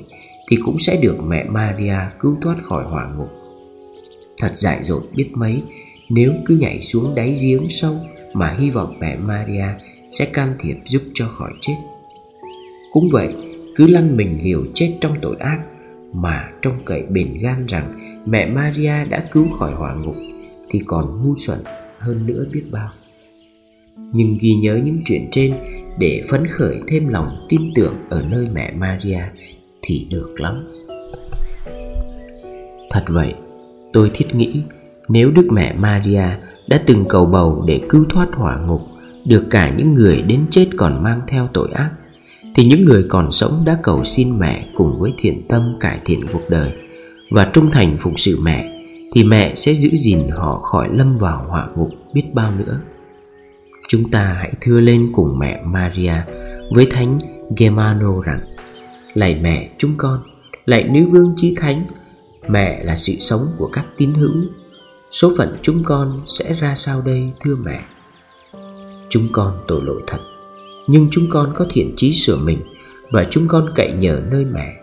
thì 0.50 0.58
cũng 0.66 0.80
sẽ 0.80 1.00
được 1.02 1.16
mẹ 1.28 1.44
Maria 1.44 1.98
cứu 2.20 2.36
thoát 2.42 2.56
khỏi 2.64 2.84
hỏa 2.84 3.14
ngục. 3.18 3.30
Thật 4.38 4.52
dại 4.56 4.84
dột 4.84 5.04
biết 5.16 5.30
mấy 5.34 5.62
nếu 6.10 6.34
cứ 6.46 6.58
nhảy 6.58 6.82
xuống 6.82 7.16
đáy 7.16 7.36
giếng 7.44 7.70
sâu 7.70 7.96
mà 8.34 8.56
hy 8.60 8.70
vọng 8.70 8.96
mẹ 9.00 9.16
Maria 9.16 9.66
sẽ 10.12 10.26
can 10.26 10.56
thiệp 10.60 10.76
giúp 10.86 11.02
cho 11.14 11.28
khỏi 11.28 11.52
chết. 11.62 11.76
Cũng 12.92 13.10
vậy, 13.12 13.53
cứ 13.76 13.88
lăn 13.88 14.18
mình 14.18 14.40
liều 14.44 14.64
chết 14.74 14.98
trong 15.02 15.14
tội 15.22 15.36
ác 15.40 15.60
mà 16.14 16.50
trông 16.62 16.74
cậy 16.86 17.04
bền 17.10 17.38
gan 17.42 17.66
rằng 17.66 17.94
mẹ 18.26 18.46
Maria 18.46 19.06
đã 19.10 19.24
cứu 19.32 19.48
khỏi 19.60 19.74
hỏa 19.74 19.94
ngục 19.94 20.16
thì 20.70 20.82
còn 20.86 21.24
ngu 21.24 21.36
xuẩn 21.36 21.60
hơn 22.00 22.28
nữa 22.28 22.46
biết 22.52 22.64
bao. 22.72 22.90
Nhưng 24.12 24.38
ghi 24.42 24.54
nhớ 24.54 24.82
những 24.86 25.00
chuyện 25.06 25.28
trên 25.32 25.54
để 26.00 26.24
phấn 26.30 26.48
khởi 26.48 26.80
thêm 26.88 27.08
lòng 27.08 27.28
tin 27.50 27.62
tưởng 27.76 27.94
ở 28.10 28.26
nơi 28.32 28.46
mẹ 28.54 28.72
Maria 28.72 29.22
thì 29.82 30.08
được 30.10 30.36
lắm. 30.38 30.74
Thật 32.90 33.04
vậy, 33.08 33.34
tôi 33.94 34.12
thiết 34.14 34.36
nghĩ 34.36 34.62
nếu 35.10 35.32
Đức 35.32 35.48
Mẹ 35.52 35.74
Maria 35.74 36.26
đã 36.68 36.84
từng 36.86 37.06
cầu 37.10 37.26
bầu 37.26 37.64
để 37.68 37.82
cứu 37.90 38.06
thoát 38.10 38.28
hỏa 38.34 38.58
ngục 38.58 38.82
được 39.26 39.44
cả 39.50 39.74
những 39.78 39.94
người 39.94 40.22
đến 40.22 40.46
chết 40.50 40.68
còn 40.78 41.04
mang 41.04 41.22
theo 41.28 41.50
tội 41.54 41.70
ác 41.74 41.92
thì 42.56 42.66
những 42.66 42.86
người 42.86 43.06
còn 43.10 43.32
sống 43.32 43.64
đã 43.66 43.78
cầu 43.84 44.04
xin 44.04 44.40
mẹ 44.40 44.68
cùng 44.76 45.00
với 45.00 45.12
thiện 45.18 45.48
tâm 45.48 45.78
cải 45.80 46.00
thiện 46.06 46.26
cuộc 46.34 46.50
đời 46.50 46.72
và 47.32 47.50
trung 47.54 47.72
thành 47.72 47.98
phụng 48.00 48.18
sự 48.18 48.40
mẹ 48.42 48.80
thì 49.14 49.24
mẹ 49.24 49.54
sẽ 49.56 49.74
giữ 49.74 49.90
gìn 49.94 50.30
họ 50.30 50.60
khỏi 50.60 50.90
lâm 50.92 51.18
vào 51.18 51.46
hỏa 51.48 51.68
ngục 51.76 51.90
biết 52.14 52.24
bao 52.34 52.52
nữa. 52.52 52.80
Chúng 53.88 54.12
ta 54.12 54.36
hãy 54.40 54.54
thưa 54.62 54.80
lên 54.80 55.12
cùng 55.16 55.40
mẹ 55.40 55.62
Maria 55.66 56.14
với 56.76 56.86
thánh 56.92 57.20
Germano 57.58 58.22
rằng 58.22 58.40
Lạy 59.14 59.40
mẹ 59.42 59.70
chúng 59.78 59.94
con, 59.98 60.24
lạy 60.66 60.84
nữ 60.84 61.06
vương 61.12 61.34
chí 61.38 61.56
thánh, 61.60 61.86
mẹ 62.48 62.84
là 62.84 62.96
sự 62.96 63.14
sống 63.20 63.48
của 63.58 63.70
các 63.74 63.86
tín 63.98 64.14
hữu. 64.14 64.34
Số 65.12 65.32
phận 65.38 65.58
chúng 65.62 65.84
con 65.84 66.22
sẽ 66.28 66.54
ra 66.54 66.76
sao 66.76 67.02
đây 67.06 67.32
thưa 67.40 67.56
mẹ? 67.56 67.82
Chúng 69.10 69.28
con 69.32 69.58
tội 69.68 69.82
lỗi 69.84 70.02
thật 70.08 70.18
nhưng 70.88 71.08
chúng 71.12 71.26
con 71.30 71.54
có 71.56 71.66
thiện 71.70 71.94
trí 71.98 72.14
sửa 72.14 72.38
mình 72.38 72.62
và 73.12 73.28
chúng 73.30 73.48
con 73.48 73.70
cậy 73.76 73.92
nhờ 73.92 74.22
nơi 74.32 74.46
mẹ. 74.46 74.80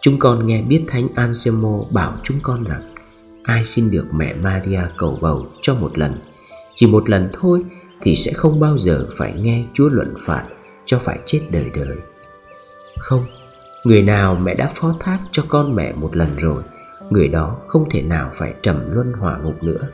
Chúng 0.00 0.18
con 0.18 0.46
nghe 0.46 0.62
biết 0.62 0.84
thánh 0.86 1.08
Anselmo 1.14 1.78
bảo 1.90 2.16
chúng 2.22 2.36
con 2.42 2.64
rằng, 2.64 2.94
ai 3.42 3.64
xin 3.64 3.90
được 3.90 4.06
mẹ 4.12 4.34
Maria 4.34 4.82
cầu 4.96 5.18
bầu 5.20 5.46
cho 5.60 5.74
một 5.74 5.98
lần? 5.98 6.14
Chỉ 6.74 6.86
một 6.86 7.10
lần 7.10 7.28
thôi 7.32 7.62
thì 8.02 8.16
sẽ 8.16 8.32
không 8.32 8.60
bao 8.60 8.78
giờ 8.78 9.06
phải 9.16 9.32
nghe 9.32 9.64
Chúa 9.74 9.88
luận 9.88 10.14
phạt 10.20 10.44
cho 10.86 10.98
phải 10.98 11.18
chết 11.26 11.40
đời 11.50 11.66
đời. 11.74 11.96
Không, 12.98 13.26
người 13.84 14.02
nào 14.02 14.34
mẹ 14.34 14.54
đã 14.54 14.70
phó 14.74 14.94
thác 15.00 15.18
cho 15.32 15.44
con 15.48 15.74
mẹ 15.74 15.92
một 15.92 16.16
lần 16.16 16.36
rồi, 16.36 16.62
người 17.10 17.28
đó 17.28 17.56
không 17.66 17.90
thể 17.90 18.02
nào 18.02 18.30
phải 18.34 18.54
trầm 18.62 18.94
luân 18.94 19.12
hỏa 19.12 19.38
ngục 19.38 19.62
nữa. 19.62 19.88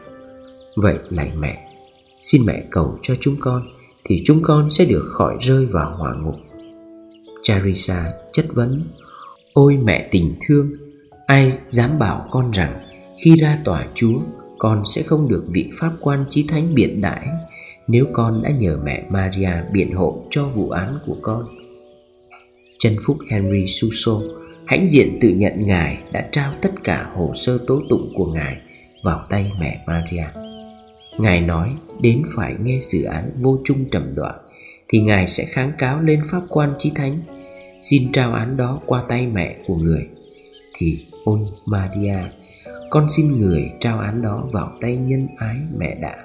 Vậy 0.76 0.98
lạy 1.10 1.32
mẹ, 1.38 1.70
xin 2.22 2.42
mẹ 2.46 2.64
cầu 2.70 2.98
cho 3.02 3.14
chúng 3.20 3.36
con 3.40 3.62
thì 4.08 4.22
chúng 4.24 4.42
con 4.42 4.70
sẽ 4.70 4.84
được 4.84 5.04
khỏi 5.12 5.36
rơi 5.40 5.66
vào 5.66 5.96
hỏa 5.96 6.14
ngục. 6.14 6.34
Charissa 7.42 8.12
chất 8.32 8.46
vấn, 8.54 8.82
Ôi 9.52 9.76
mẹ 9.84 10.08
tình 10.10 10.34
thương, 10.46 10.72
Ai 11.26 11.50
dám 11.68 11.98
bảo 11.98 12.28
con 12.30 12.50
rằng 12.50 12.78
Khi 13.24 13.36
ra 13.40 13.58
tòa 13.64 13.86
chúa, 13.94 14.20
Con 14.58 14.82
sẽ 14.84 15.02
không 15.02 15.28
được 15.28 15.44
vị 15.48 15.70
pháp 15.74 15.92
quan 16.00 16.24
chí 16.30 16.46
thánh 16.48 16.74
biện 16.74 17.00
đãi 17.00 17.28
Nếu 17.88 18.06
con 18.12 18.42
đã 18.42 18.50
nhờ 18.50 18.78
mẹ 18.84 19.06
Maria 19.10 19.52
biện 19.72 19.92
hộ 19.92 20.22
cho 20.30 20.48
vụ 20.48 20.70
án 20.70 20.98
của 21.06 21.16
con 21.22 21.44
Chân 22.78 22.96
phúc 23.06 23.16
Henry 23.30 23.66
Suso, 23.66 24.20
Hãnh 24.66 24.88
diện 24.88 25.18
tự 25.20 25.28
nhận 25.28 25.66
Ngài 25.66 25.98
đã 26.12 26.28
trao 26.32 26.52
tất 26.62 26.84
cả 26.84 27.10
hồ 27.14 27.32
sơ 27.34 27.58
tố 27.66 27.80
tụng 27.88 28.12
của 28.14 28.26
Ngài 28.26 28.56
vào 29.02 29.26
tay 29.30 29.52
mẹ 29.60 29.84
Maria 29.86 30.55
Ngài 31.18 31.40
nói, 31.40 31.74
đến 32.00 32.22
phải 32.36 32.54
nghe 32.62 32.80
xử 32.80 33.02
án 33.02 33.30
vô 33.40 33.58
trung 33.64 33.84
trầm 33.90 34.14
đoạn, 34.14 34.38
Thì 34.88 35.00
Ngài 35.00 35.28
sẽ 35.28 35.44
kháng 35.44 35.72
cáo 35.78 36.00
lên 36.00 36.22
pháp 36.30 36.42
quan 36.48 36.74
chí 36.78 36.92
thánh. 36.94 37.20
Xin 37.82 38.12
trao 38.12 38.32
án 38.32 38.56
đó 38.56 38.80
qua 38.86 39.02
tay 39.08 39.26
mẹ 39.26 39.56
của 39.66 39.74
người. 39.74 40.08
Thì 40.74 41.06
ôn 41.24 41.44
Maria, 41.66 42.18
Con 42.90 43.10
xin 43.10 43.40
người 43.40 43.70
trao 43.80 43.98
án 43.98 44.22
đó 44.22 44.48
vào 44.52 44.72
tay 44.80 44.96
nhân 44.96 45.26
ái 45.36 45.56
mẹ 45.78 45.94
đã 45.94 46.16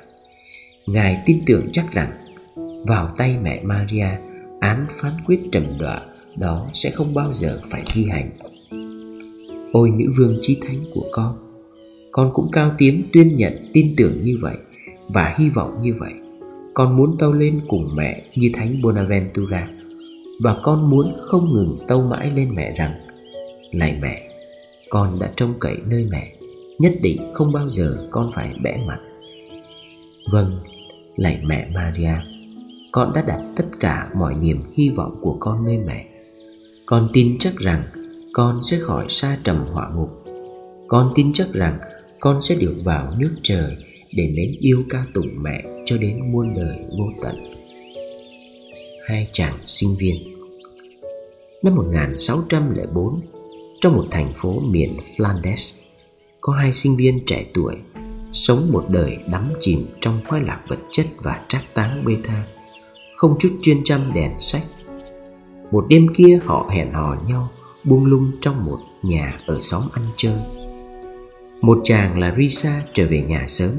Ngài 0.88 1.18
tin 1.26 1.40
tưởng 1.46 1.66
chắc 1.72 1.94
rằng, 1.94 2.12
Vào 2.88 3.14
tay 3.18 3.38
mẹ 3.44 3.60
Maria, 3.64 4.08
Án 4.60 4.86
phán 4.90 5.14
quyết 5.26 5.40
trầm 5.52 5.68
đoạn 5.80 6.16
Đó 6.36 6.70
sẽ 6.74 6.90
không 6.90 7.14
bao 7.14 7.34
giờ 7.34 7.62
phải 7.70 7.84
thi 7.94 8.06
hành. 8.10 8.30
Ôi 9.74 9.90
nữ 9.90 10.06
vương 10.18 10.38
chí 10.42 10.60
thánh 10.62 10.84
của 10.94 11.10
con 11.12 11.38
Con 12.12 12.30
cũng 12.34 12.52
cao 12.52 12.72
tiếng 12.78 13.04
tuyên 13.14 13.36
nhận 13.36 13.70
tin 13.74 13.94
tưởng 13.98 14.24
như 14.24 14.38
vậy 14.42 14.56
và 15.14 15.36
hy 15.38 15.50
vọng 15.50 15.82
như 15.82 15.94
vậy. 16.00 16.14
Con 16.74 16.98
muốn 16.98 17.16
tâu 17.20 17.34
lên 17.34 17.62
cùng 17.68 17.88
mẹ 17.96 18.24
như 18.36 18.50
thánh 18.54 18.82
bonaventura. 18.82 19.68
Và 20.44 20.58
con 20.64 20.90
muốn 20.90 21.16
không 21.20 21.54
ngừng 21.54 21.78
tâu 21.88 22.02
mãi 22.02 22.32
lên 22.36 22.56
mẹ 22.56 22.74
rằng 22.78 23.00
lạy 23.72 24.00
mẹ, 24.02 24.30
con 24.90 25.20
đã 25.20 25.32
trông 25.36 25.54
cậy 25.60 25.78
nơi 25.86 26.08
mẹ, 26.12 26.36
nhất 26.80 26.94
định 27.02 27.32
không 27.34 27.52
bao 27.52 27.70
giờ 27.70 28.08
con 28.12 28.30
phải 28.34 28.56
bẽ 28.64 28.78
mặt. 28.88 29.00
Vâng 30.32 30.60
lạy 31.16 31.42
mẹ 31.44 31.70
maria, 31.74 32.14
con 32.92 33.14
đã 33.14 33.24
đặt 33.28 33.42
tất 33.56 33.66
cả 33.80 34.10
mọi 34.16 34.36
niềm 34.36 34.64
hy 34.74 34.90
vọng 34.90 35.20
của 35.22 35.38
con 35.40 35.66
nơi 35.66 35.78
mẹ. 35.86 36.06
Con 36.86 37.10
tin 37.14 37.38
chắc 37.40 37.56
rằng 37.58 37.84
con 38.34 38.62
sẽ 38.62 38.78
khỏi 38.80 39.06
xa 39.10 39.38
trầm 39.44 39.58
hỏa 39.74 39.90
ngục. 39.96 40.10
Con 40.88 41.12
tin 41.16 41.34
chắc 41.34 41.54
rằng 41.54 41.80
con 42.20 42.42
sẽ 42.42 42.56
được 42.56 42.76
vào 42.84 43.14
nước 43.20 43.32
trời 43.42 43.78
để 44.14 44.28
mến 44.28 44.56
yêu 44.60 44.84
ca 44.90 45.06
tụng 45.14 45.30
mẹ 45.42 45.64
cho 45.86 45.98
đến 45.98 46.32
muôn 46.32 46.54
đời 46.56 46.78
vô 46.98 47.06
tận. 47.22 47.36
Hai 49.08 49.30
chàng 49.32 49.58
sinh 49.68 49.96
viên. 50.00 50.16
Năm 51.64 51.76
1604, 51.76 53.22
trong 53.82 53.96
một 53.96 54.06
thành 54.12 54.34
phố 54.36 54.60
miền 54.60 54.98
Flanders, 55.18 55.78
có 56.42 56.54
hai 56.54 56.74
sinh 56.74 56.96
viên 56.96 57.20
trẻ 57.26 57.46
tuổi 57.54 57.76
sống 58.34 58.70
một 58.72 58.86
đời 58.90 59.18
đắm 59.32 59.54
chìm 59.60 59.86
trong 60.00 60.20
khoái 60.28 60.42
lạc 60.42 60.64
vật 60.68 60.80
chất 60.92 61.06
và 61.24 61.46
trác 61.48 61.74
táng 61.74 62.06
bê 62.06 62.14
tha 62.24 62.46
không 63.22 63.36
chút 63.40 63.50
chuyên 63.62 63.84
chăm 63.84 64.14
đèn 64.14 64.32
sách. 64.40 64.64
Một 65.72 65.86
đêm 65.90 66.08
kia 66.14 66.40
họ 66.46 66.70
hẹn 66.72 66.94
hò 66.94 67.16
nhau 67.28 67.50
buông 67.84 68.06
lung 68.06 68.32
trong 68.42 68.66
một 68.66 68.80
nhà 69.04 69.40
ở 69.48 69.60
xóm 69.60 69.84
ăn 69.94 70.06
chơi. 70.18 70.40
Một 71.62 71.80
chàng 71.84 72.20
là 72.20 72.36
risa 72.38 72.82
trở 72.94 73.08
về 73.10 73.22
nhà 73.22 73.46
sớm 73.48 73.72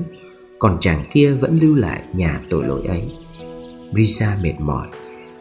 còn 0.63 0.77
chàng 0.81 1.05
kia 1.11 1.33
vẫn 1.33 1.59
lưu 1.59 1.75
lại 1.75 2.03
nhà 2.13 2.41
tội 2.51 2.65
lỗi 2.65 2.83
ấy. 2.87 3.11
Brisa 3.93 4.39
mệt 4.43 4.55
mỏi, 4.59 4.89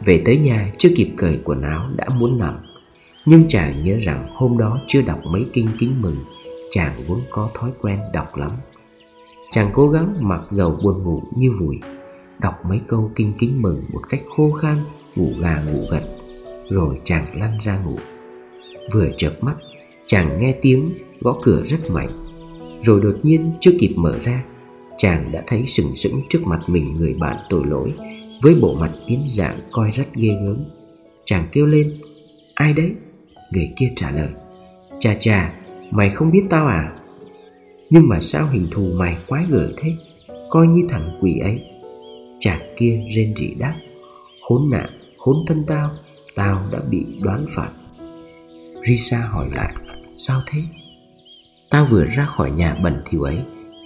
về 0.05 0.21
tới 0.25 0.37
nhà 0.37 0.71
chưa 0.77 0.89
kịp 0.95 1.13
cởi 1.17 1.39
quần 1.43 1.61
áo 1.61 1.85
đã 1.97 2.09
muốn 2.09 2.39
nằm. 2.39 2.57
Nhưng 3.25 3.47
chàng 3.47 3.85
nhớ 3.85 3.97
rằng 4.01 4.23
hôm 4.35 4.57
đó 4.57 4.81
chưa 4.87 5.01
đọc 5.01 5.19
mấy 5.25 5.45
kinh 5.53 5.67
kính 5.79 6.01
mừng, 6.01 6.15
chàng 6.71 7.03
vốn 7.07 7.21
có 7.29 7.49
thói 7.53 7.71
quen 7.81 7.99
đọc 8.13 8.37
lắm. 8.37 8.51
Chàng 9.51 9.69
cố 9.73 9.89
gắng 9.89 10.15
mặc 10.19 10.41
dầu 10.49 10.77
buồn 10.83 11.03
ngủ 11.03 11.21
như 11.35 11.51
vùi, 11.59 11.79
đọc 12.39 12.55
mấy 12.65 12.79
câu 12.87 13.11
kinh 13.15 13.33
kính 13.37 13.61
mừng 13.61 13.81
một 13.93 14.01
cách 14.09 14.21
khô 14.35 14.51
khan, 14.51 14.77
ngủ 15.15 15.33
gà 15.41 15.61
ngủ 15.61 15.85
gật, 15.91 16.03
rồi 16.69 16.95
chàng 17.03 17.39
lăn 17.39 17.57
ra 17.63 17.77
ngủ. 17.77 17.97
Vừa 18.93 19.09
chợp 19.17 19.33
mắt, 19.41 19.55
chàng 20.05 20.39
nghe 20.39 20.55
tiếng 20.61 20.93
gõ 21.19 21.37
cửa 21.41 21.61
rất 21.65 21.91
mạnh, 21.91 22.09
rồi 22.81 23.01
đột 23.01 23.15
nhiên 23.23 23.51
chưa 23.59 23.71
kịp 23.79 23.93
mở 23.95 24.19
ra 24.23 24.43
chàng 25.01 25.31
đã 25.31 25.43
thấy 25.47 25.63
sừng 25.67 25.95
sững 25.95 26.21
trước 26.29 26.39
mặt 26.45 26.59
mình 26.67 26.95
người 26.95 27.13
bạn 27.13 27.37
tội 27.49 27.65
lỗi, 27.65 27.93
với 28.41 28.55
bộ 28.55 28.73
mặt 28.73 28.91
biến 29.07 29.23
dạng 29.27 29.57
coi 29.71 29.91
rất 29.91 30.15
ghê 30.15 30.29
gớm. 30.43 30.57
Chàng 31.25 31.47
kêu 31.51 31.65
lên, 31.65 31.93
ai 32.53 32.73
đấy? 32.73 32.91
Người 33.51 33.69
kia 33.77 33.91
trả 33.95 34.11
lời, 34.11 34.29
chà 34.99 35.13
chà, 35.13 35.53
mày 35.91 36.09
không 36.09 36.31
biết 36.31 36.43
tao 36.49 36.67
à? 36.67 36.93
Nhưng 37.89 38.09
mà 38.09 38.19
sao 38.19 38.47
hình 38.47 38.67
thù 38.71 38.91
mày 38.93 39.17
quái 39.27 39.45
gở 39.49 39.71
thế? 39.77 39.93
Coi 40.49 40.67
như 40.67 40.81
thằng 40.89 41.19
quỷ 41.21 41.39
ấy. 41.39 41.61
Chàng 42.39 42.61
kia 42.77 43.01
rên 43.15 43.35
rỉ 43.35 43.53
đáp, 43.53 43.75
khốn 44.41 44.69
nạn, 44.71 44.89
khốn 45.17 45.35
thân 45.47 45.63
tao 45.67 45.89
tao 46.35 46.65
đã 46.71 46.79
bị 46.89 47.05
đoán 47.19 47.45
phạt. 47.49 47.69
Risa 48.87 49.17
hỏi 49.17 49.49
lại, 49.55 49.73
sao 50.17 50.41
thế? 50.47 50.61
Tao 51.69 51.85
vừa 51.85 52.05
ra 52.05 52.25
khỏi 52.25 52.51
nhà 52.51 52.79
bẩn 52.83 53.01
thỉu 53.05 53.21
ấy 53.21 53.37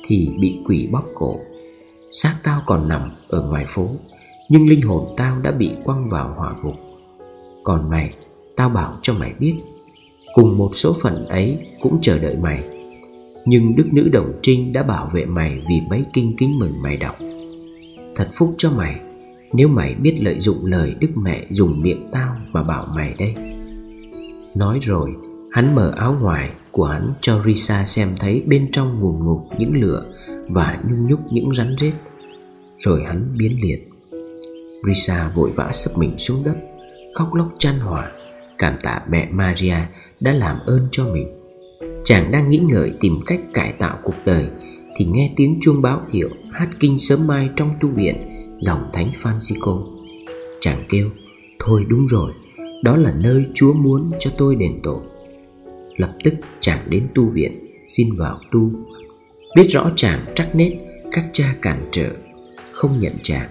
thì 0.05 0.29
bị 0.39 0.59
quỷ 0.67 0.89
bóp 0.91 1.03
cổ. 1.15 1.39
Xác 2.11 2.35
tao 2.43 2.61
còn 2.65 2.87
nằm 2.87 3.11
ở 3.27 3.41
ngoài 3.41 3.65
phố, 3.67 3.89
nhưng 4.49 4.69
linh 4.69 4.81
hồn 4.81 5.05
tao 5.17 5.39
đã 5.41 5.51
bị 5.51 5.71
quăng 5.83 6.09
vào 6.09 6.33
hỏa 6.37 6.55
ngục. 6.63 6.75
Còn 7.63 7.89
mày, 7.89 8.13
tao 8.55 8.69
bảo 8.69 8.93
cho 9.01 9.13
mày 9.13 9.33
biết, 9.39 9.55
cùng 10.33 10.57
một 10.57 10.71
số 10.73 10.95
phận 11.01 11.25
ấy 11.25 11.57
cũng 11.81 11.99
chờ 12.01 12.19
đợi 12.19 12.37
mày. 12.37 12.63
Nhưng 13.45 13.75
đức 13.75 13.93
nữ 13.93 14.09
đồng 14.13 14.31
trinh 14.41 14.73
đã 14.73 14.83
bảo 14.83 15.09
vệ 15.13 15.25
mày 15.25 15.61
vì 15.69 15.81
mấy 15.89 16.05
kinh 16.13 16.35
kính 16.37 16.59
mừng 16.59 16.81
mày 16.83 16.97
đọc. 16.97 17.15
Thật 18.15 18.29
phúc 18.33 18.55
cho 18.57 18.71
mày, 18.71 18.99
nếu 19.53 19.67
mày 19.67 19.93
biết 19.93 20.17
lợi 20.21 20.39
dụng 20.39 20.65
lời 20.65 20.95
đức 20.99 21.09
mẹ 21.15 21.45
dùng 21.49 21.81
miệng 21.81 22.09
tao 22.11 22.35
mà 22.51 22.63
bảo 22.63 22.87
mày 22.95 23.15
đây. 23.19 23.35
Nói 24.55 24.79
rồi, 24.81 25.09
hắn 25.51 25.75
mở 25.75 25.93
áo 25.95 26.17
ngoài 26.21 26.51
của 26.75 26.85
hắn 26.85 27.13
cho 27.21 27.43
risa 27.45 27.85
xem 27.85 28.15
thấy 28.19 28.43
bên 28.45 28.71
trong 28.71 28.99
ngùn 28.99 29.25
ngục 29.25 29.39
những 29.57 29.81
lửa 29.81 30.05
và 30.49 30.79
nhung 30.89 31.07
nhúc 31.07 31.19
những 31.31 31.53
rắn 31.53 31.75
rết 31.79 31.93
rồi 32.77 33.03
hắn 33.03 33.37
biến 33.37 33.57
liệt 33.61 33.89
risa 34.87 35.31
vội 35.35 35.51
vã 35.55 35.71
sấp 35.71 35.97
mình 35.97 36.17
xuống 36.17 36.43
đất 36.43 36.55
khóc 37.13 37.33
lóc 37.33 37.47
chan 37.59 37.79
hòa 37.79 38.11
cảm 38.57 38.73
tạ 38.83 39.01
mẹ 39.09 39.27
maria 39.31 39.75
đã 40.19 40.31
làm 40.31 40.59
ơn 40.65 40.87
cho 40.91 41.05
mình 41.05 41.27
chàng 42.03 42.31
đang 42.31 42.49
nghĩ 42.49 42.57
ngợi 42.57 42.93
tìm 42.99 43.13
cách 43.25 43.39
cải 43.53 43.71
tạo 43.71 43.99
cuộc 44.03 44.15
đời 44.25 44.45
thì 44.97 45.05
nghe 45.05 45.33
tiếng 45.35 45.57
chuông 45.61 45.81
báo 45.81 46.01
hiệu 46.13 46.29
hát 46.51 46.69
kinh 46.79 46.99
sớm 46.99 47.27
mai 47.27 47.49
trong 47.55 47.69
tu 47.81 47.89
viện 47.89 48.15
dòng 48.61 48.89
thánh 48.93 49.11
Francisco. 49.21 49.83
Chàng 50.61 50.85
kêu, 50.89 51.09
thôi 51.59 51.85
đúng 51.87 52.05
rồi, 52.05 52.31
đó 52.83 52.97
là 52.97 53.11
nơi 53.11 53.45
Chúa 53.53 53.73
muốn 53.73 54.11
cho 54.19 54.31
tôi 54.37 54.55
đền 54.55 54.79
tội. 54.83 54.99
Lập 55.97 56.13
tức 56.23 56.33
chàng 56.65 56.89
đến 56.89 57.07
tu 57.15 57.29
viện, 57.29 57.67
xin 57.89 58.07
vào 58.17 58.39
tu. 58.51 58.69
Biết 59.55 59.67
rõ 59.69 59.91
chàng 59.95 60.25
trắc 60.35 60.55
nết, 60.55 60.71
các 61.11 61.25
cha 61.33 61.55
cản 61.61 61.87
trở, 61.91 62.09
không 62.73 62.99
nhận 62.99 63.13
chàng. 63.23 63.49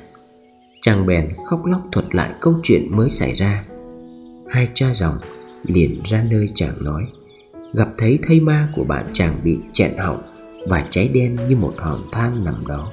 Chàng 0.83 1.07
bèn 1.07 1.29
khóc 1.47 1.65
lóc 1.65 1.83
thuật 1.93 2.15
lại 2.15 2.31
câu 2.41 2.55
chuyện 2.63 2.97
mới 2.97 3.11
xảy 3.11 3.33
ra. 3.33 3.65
Hai 4.49 4.69
cha 4.75 4.93
dòng 4.93 5.19
liền 5.65 6.01
ra 6.05 6.25
nơi 6.31 6.49
chàng 6.55 6.75
nói 6.81 7.03
gặp 7.75 7.89
thấy 7.99 8.19
thây 8.23 8.41
ma 8.41 8.69
của 8.75 8.85
bạn 8.85 9.11
chàng 9.13 9.41
bị 9.45 9.59
chẹn 9.73 9.97
họng 9.97 10.23
và 10.69 10.89
cháy 10.91 11.09
đen 11.09 11.37
như 11.49 11.57
một 11.57 11.75
hòn 11.79 12.03
than 12.13 12.45
nằm 12.45 12.67
đó 12.67 12.93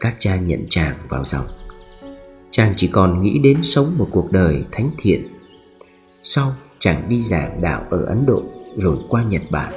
các 0.00 0.16
cha 0.18 0.36
nhận 0.36 0.66
chàng 0.70 0.96
vào 1.08 1.24
dòng 1.24 1.46
chàng 2.50 2.74
chỉ 2.76 2.88
còn 2.88 3.20
nghĩ 3.20 3.38
đến 3.38 3.62
sống 3.62 3.94
một 3.98 4.08
cuộc 4.10 4.32
đời 4.32 4.64
thánh 4.72 4.90
thiện 4.98 5.26
sau 6.22 6.52
chàng 6.78 7.08
đi 7.08 7.22
giảng 7.22 7.60
đạo 7.62 7.86
ở 7.90 8.04
ấn 8.04 8.26
độ 8.26 8.42
rồi 8.76 8.96
qua 9.08 9.22
nhật 9.22 9.42
bản. 9.50 9.72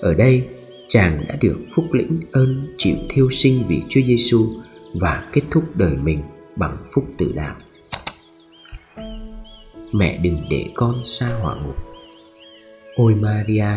Ở 0.00 0.14
đây, 0.14 0.46
chàng 0.88 1.24
đã 1.28 1.36
được 1.40 1.58
phúc 1.74 1.84
lĩnh 1.92 2.20
ơn 2.32 2.74
chịu 2.78 2.96
thiêu 3.08 3.30
sinh 3.30 3.64
vì 3.68 3.82
chúa 3.88 4.00
giêsu 4.06 4.46
và 5.00 5.30
kết 5.32 5.42
thúc 5.50 5.64
đời 5.76 5.96
mình 5.96 6.22
bằng 6.56 6.76
phúc 6.94 7.04
tự 7.18 7.32
đạo. 7.34 7.56
Mẹ 9.92 10.18
đừng 10.18 10.36
để 10.50 10.66
con 10.74 11.06
xa 11.06 11.28
hỏa 11.28 11.56
ngục. 11.56 11.76
Ôi 12.96 13.14
maria, 13.14 13.68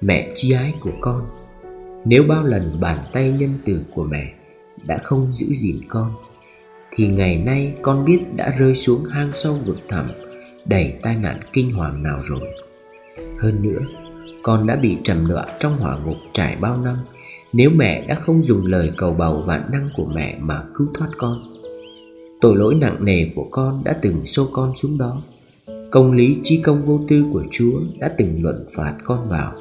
mẹ 0.00 0.32
chi 0.34 0.52
ái 0.52 0.74
của 0.80 0.92
con, 1.00 1.26
nếu 2.04 2.24
bao 2.28 2.44
lần 2.44 2.80
bàn 2.80 2.98
tay 3.12 3.34
nhân 3.38 3.54
từ 3.64 3.80
của 3.94 4.04
mẹ 4.04 4.32
đã 4.86 4.98
không 4.98 5.32
giữ 5.32 5.46
gìn 5.46 5.76
con, 5.88 6.14
thì 6.90 7.06
ngày 7.06 7.36
nay 7.36 7.74
con 7.82 8.04
biết 8.04 8.18
đã 8.36 8.54
rơi 8.58 8.74
xuống 8.74 9.04
hang 9.04 9.30
sâu 9.34 9.58
vực 9.66 9.78
thẳm, 9.88 10.10
đầy 10.64 10.94
tai 11.02 11.16
nạn 11.16 11.40
kinh 11.52 11.70
hoàng 11.70 12.02
nào 12.02 12.20
rồi 12.24 12.65
hơn 13.40 13.62
nữa, 13.62 13.80
con 14.42 14.66
đã 14.66 14.76
bị 14.76 14.96
trầm 15.04 15.26
đọa 15.28 15.46
trong 15.60 15.76
hỏa 15.76 15.98
ngục 15.98 16.16
trải 16.32 16.56
bao 16.60 16.76
năm. 16.76 16.96
Nếu 17.52 17.70
mẹ 17.70 18.06
đã 18.06 18.14
không 18.14 18.42
dùng 18.42 18.66
lời 18.66 18.92
cầu 18.96 19.14
bầu 19.14 19.42
vạn 19.46 19.62
năng 19.72 19.88
của 19.96 20.06
mẹ 20.14 20.36
mà 20.40 20.62
cứu 20.74 20.86
thoát 20.94 21.08
con, 21.18 21.40
tội 22.40 22.56
lỗi 22.56 22.74
nặng 22.74 23.04
nề 23.04 23.30
của 23.34 23.48
con 23.50 23.84
đã 23.84 23.98
từng 24.02 24.26
xô 24.26 24.48
con 24.52 24.76
xuống 24.76 24.98
đó. 24.98 25.22
Công 25.90 26.12
lý 26.12 26.36
chi 26.42 26.60
công 26.62 26.86
vô 26.86 27.00
tư 27.08 27.24
của 27.32 27.44
chúa 27.50 27.80
đã 27.98 28.10
từng 28.18 28.42
luận 28.42 28.64
phạt 28.74 28.94
con 29.04 29.28
vào, 29.28 29.52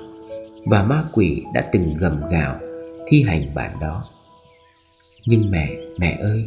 và 0.66 0.86
ma 0.86 1.04
quỷ 1.14 1.44
đã 1.54 1.70
từng 1.72 1.98
gầm 1.98 2.14
gào 2.32 2.60
thi 3.08 3.24
hành 3.24 3.54
bản 3.56 3.72
đó. 3.82 4.04
Nhưng 5.26 5.52
mẹ 5.52 5.70
mẹ 5.98 6.18
ơi, 6.22 6.46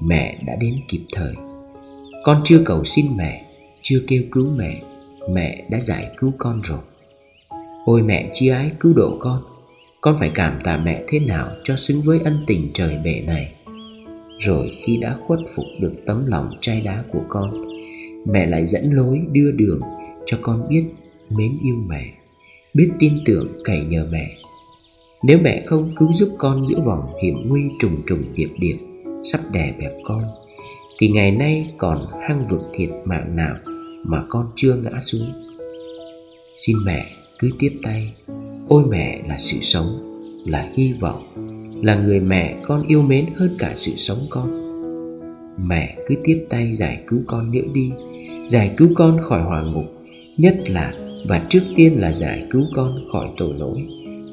mẹ 0.00 0.38
đã 0.46 0.52
đến 0.60 0.74
kịp 0.88 1.02
thời. 1.12 1.34
Con 2.24 2.40
chưa 2.44 2.62
cầu 2.64 2.84
xin 2.84 3.06
mẹ, 3.16 3.46
chưa 3.82 4.00
kêu 4.06 4.22
cứu 4.32 4.46
mẹ 4.56 4.82
mẹ 5.30 5.64
đã 5.70 5.80
giải 5.80 6.10
cứu 6.18 6.32
con 6.38 6.60
rồi. 6.64 6.78
Ôi 7.84 8.02
mẹ 8.02 8.30
chi 8.32 8.48
ái 8.48 8.70
cứu 8.80 8.92
độ 8.94 9.16
con 9.20 9.42
con 10.04 10.16
phải 10.18 10.30
cảm 10.34 10.60
tạ 10.64 10.76
mẹ 10.76 11.02
thế 11.08 11.18
nào 11.18 11.48
cho 11.62 11.76
xứng 11.76 12.02
với 12.02 12.20
ân 12.24 12.44
tình 12.46 12.70
trời 12.74 12.98
bể 13.04 13.20
này. 13.26 13.54
Rồi 14.38 14.70
khi 14.72 14.96
đã 14.96 15.16
khuất 15.26 15.40
phục 15.54 15.64
được 15.80 15.92
tấm 16.06 16.26
lòng 16.26 16.50
trai 16.60 16.80
đá 16.80 17.04
của 17.12 17.22
con, 17.28 17.50
mẹ 18.26 18.46
lại 18.46 18.66
dẫn 18.66 18.90
lối 18.90 19.20
đưa 19.32 19.50
đường 19.50 19.80
cho 20.26 20.38
con 20.42 20.68
biết 20.68 20.84
mến 21.30 21.58
yêu 21.64 21.76
mẹ, 21.88 22.12
biết 22.74 22.90
tin 22.98 23.12
tưởng 23.24 23.52
cậy 23.64 23.80
nhờ 23.80 24.06
mẹ. 24.10 24.30
Nếu 25.22 25.38
mẹ 25.42 25.62
không 25.66 25.94
cứu 25.96 26.12
giúp 26.12 26.28
con 26.38 26.64
giữa 26.64 26.80
vòng 26.80 27.12
hiểm 27.22 27.48
nguy 27.48 27.62
trùng 27.78 28.02
trùng 28.06 28.22
điệp 28.36 28.50
điệp, 28.58 28.76
sắp 29.24 29.40
đè 29.52 29.72
bẹp 29.78 29.92
con, 30.04 30.22
thì 30.98 31.08
ngày 31.08 31.32
nay 31.32 31.74
còn 31.78 32.06
hăng 32.28 32.46
vực 32.50 32.60
thiệt 32.74 32.90
mạng 33.04 33.36
nào 33.36 33.56
mà 34.04 34.24
con 34.28 34.46
chưa 34.56 34.74
ngã 34.74 35.00
xuống. 35.00 35.32
Xin 36.56 36.76
mẹ 36.86 37.06
cứ 37.38 37.50
tiếp 37.58 37.72
tay. 37.82 38.14
Ôi 38.68 38.84
mẹ 38.90 39.22
là 39.28 39.38
sự 39.38 39.56
sống, 39.62 39.86
là 40.46 40.70
hy 40.74 40.92
vọng, 40.92 41.22
là 41.82 41.94
người 41.94 42.20
mẹ 42.20 42.60
con 42.66 42.86
yêu 42.86 43.02
mến 43.02 43.26
hơn 43.36 43.56
cả 43.58 43.72
sự 43.76 43.92
sống 43.96 44.18
con. 44.30 44.50
Mẹ 45.68 45.96
cứ 46.08 46.14
tiếp 46.24 46.46
tay 46.50 46.74
giải 46.74 47.04
cứu 47.06 47.20
con 47.26 47.52
nữa 47.52 47.68
đi, 47.72 47.92
giải 48.48 48.74
cứu 48.76 48.88
con 48.94 49.20
khỏi 49.22 49.42
hỏa 49.42 49.62
ngục, 49.62 49.86
nhất 50.36 50.56
là 50.66 50.92
và 51.28 51.46
trước 51.48 51.62
tiên 51.76 52.00
là 52.00 52.12
giải 52.12 52.46
cứu 52.50 52.62
con 52.74 52.94
khỏi 53.12 53.28
tội 53.36 53.54
lỗi 53.58 53.86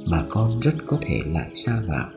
mà 0.10 0.26
con 0.30 0.60
rất 0.60 0.74
có 0.86 0.98
thể 1.02 1.20
lại 1.34 1.50
xa 1.54 1.82
vào 1.88 2.10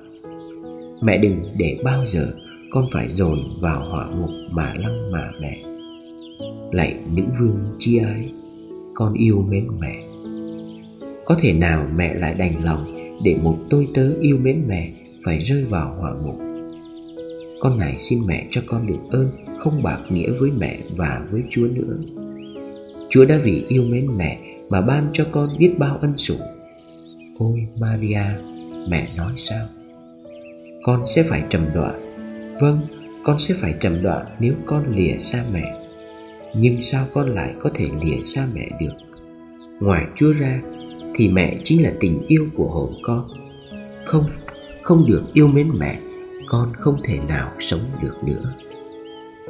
mẹ 1.05 1.19
đừng 1.19 1.41
để 1.57 1.79
bao 1.85 2.05
giờ 2.07 2.33
con 2.71 2.87
phải 2.93 3.11
dồn 3.11 3.39
vào 3.61 3.85
hỏa 3.91 4.07
ngục 4.07 4.31
mà 4.51 4.75
lăng 4.77 5.13
mà 5.13 5.31
mẹ 5.41 5.74
lạy 6.75 6.95
nữ 7.17 7.23
vương 7.39 7.59
chi 7.79 7.99
ái, 7.99 8.33
con 8.95 9.15
yêu 9.15 9.45
mến 9.49 9.69
mẹ. 9.81 10.05
Có 11.25 11.37
thể 11.41 11.53
nào 11.53 11.87
mẹ 11.97 12.15
lại 12.15 12.35
đành 12.35 12.65
lòng 12.65 12.85
để 13.25 13.37
một 13.43 13.57
tôi 13.71 13.89
tớ 13.95 14.11
yêu 14.21 14.39
mến 14.39 14.65
mẹ 14.67 14.93
phải 15.25 15.39
rơi 15.39 15.65
vào 15.65 15.97
hỏa 16.01 16.13
ngục? 16.15 16.37
Con 17.61 17.79
này 17.79 17.97
xin 17.99 18.27
mẹ 18.27 18.47
cho 18.51 18.63
con 18.67 18.87
được 18.87 19.01
ơn 19.11 19.29
không 19.59 19.83
bạc 19.83 20.01
nghĩa 20.11 20.31
với 20.39 20.51
mẹ 20.59 20.79
và 20.97 21.27
với 21.31 21.43
Chúa 21.51 21.67
nữa. 21.75 21.97
Chúa 23.09 23.25
đã 23.25 23.39
vì 23.43 23.65
yêu 23.69 23.83
mến 23.83 24.07
mẹ 24.17 24.39
mà 24.69 24.81
ban 24.81 25.09
cho 25.13 25.27
con 25.31 25.49
biết 25.59 25.75
bao 25.79 25.99
ân 26.01 26.17
sủng. 26.17 26.41
ôi 27.39 27.67
maria, 27.81 28.25
mẹ 28.89 29.09
nói 29.17 29.33
sao? 29.37 29.67
Con 30.83 31.07
sẽ 31.07 31.23
phải 31.23 31.43
trầm 31.51 31.63
đọa 31.75 31.95
vâng 32.61 32.81
con 33.25 33.39
sẽ 33.39 33.55
phải 33.55 33.75
trầm 33.81 34.03
đọa 34.03 34.25
nếu 34.41 34.55
con 34.67 34.91
lìa 34.91 35.19
xa 35.19 35.45
mẹ 35.53 35.84
nhưng 36.55 36.83
sao 36.83 37.07
con 37.15 37.35
lại 37.35 37.55
có 37.61 37.71
thể 37.75 37.89
lìa 38.03 38.23
xa 38.23 38.47
mẹ 38.55 38.69
được? 38.81 38.95
Ngoài 39.81 40.07
chúa 40.15 40.33
ra, 40.33 40.61
thì 41.15 41.29
mẹ 41.29 41.61
chính 41.65 41.83
là 41.83 41.93
tình 42.01 42.23
yêu 42.29 42.47
của 42.57 42.69
hồn 42.69 42.95
con. 43.03 43.29
Không 44.05 44.25
không 44.83 45.05
được 45.09 45.23
yêu 45.33 45.47
mến 45.47 45.71
mẹ, 45.79 46.01
con 46.49 46.73
không 46.79 47.01
thể 47.05 47.19
nào 47.29 47.53
sống 47.59 47.81
được 48.03 48.17
nữa. 48.25 48.53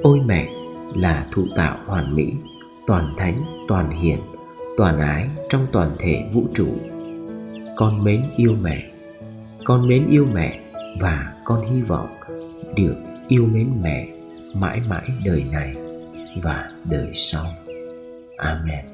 Ôi 0.02 0.18
mẹ, 0.26 0.48
là 0.94 1.26
thụ 1.32 1.44
tạo 1.56 1.78
hoàn 1.86 2.16
mỹ, 2.16 2.32
toàn 2.86 3.08
thánh, 3.16 3.44
toàn 3.68 4.02
hiền, 4.02 4.18
toàn 4.76 4.98
ái 4.98 5.28
trong 5.48 5.66
toàn 5.72 5.96
thể 5.98 6.24
vũ 6.32 6.44
trụ. 6.54 6.66
Con 7.76 8.04
mến 8.04 8.22
yêu 8.36 8.54
mẹ, 8.62 8.90
con 9.64 9.88
mến 9.88 10.06
yêu 10.10 10.26
mẹ 10.32 10.60
và 11.00 11.32
con 11.44 11.70
hy 11.70 11.82
vọng 11.82 12.08
được 12.76 12.96
yêu 13.28 13.46
mến 13.46 13.68
mẹ 13.82 14.08
mãi 14.54 14.80
mãi 14.88 15.08
đời 15.24 15.44
này 15.52 15.74
và 16.42 16.70
đời 16.84 17.10
sau. 17.14 17.46
Amen. 18.36 18.93